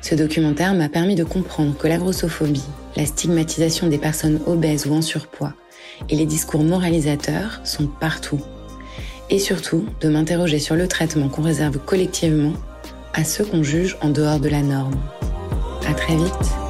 Ce 0.00 0.14
documentaire 0.14 0.72
m'a 0.72 0.88
permis 0.88 1.16
de 1.16 1.24
comprendre 1.24 1.76
que 1.76 1.86
la 1.86 1.98
grossophobie, 1.98 2.64
la 2.96 3.04
stigmatisation 3.04 3.88
des 3.88 3.98
personnes 3.98 4.40
obèses 4.46 4.86
ou 4.86 4.94
en 4.94 5.02
surpoids 5.02 5.52
et 6.08 6.16
les 6.16 6.26
discours 6.26 6.62
moralisateurs 6.62 7.60
sont 7.64 7.86
partout. 7.86 8.40
Et 9.30 9.38
surtout, 9.38 9.86
de 10.00 10.08
m'interroger 10.08 10.58
sur 10.58 10.76
le 10.76 10.88
traitement 10.88 11.28
qu'on 11.28 11.42
réserve 11.42 11.78
collectivement 11.78 12.52
à 13.14 13.24
ceux 13.24 13.44
qu'on 13.44 13.62
juge 13.62 13.96
en 14.00 14.10
dehors 14.10 14.40
de 14.40 14.48
la 14.48 14.62
norme. 14.62 14.96
À 15.86 15.94
très 15.94 16.16
vite! 16.16 16.61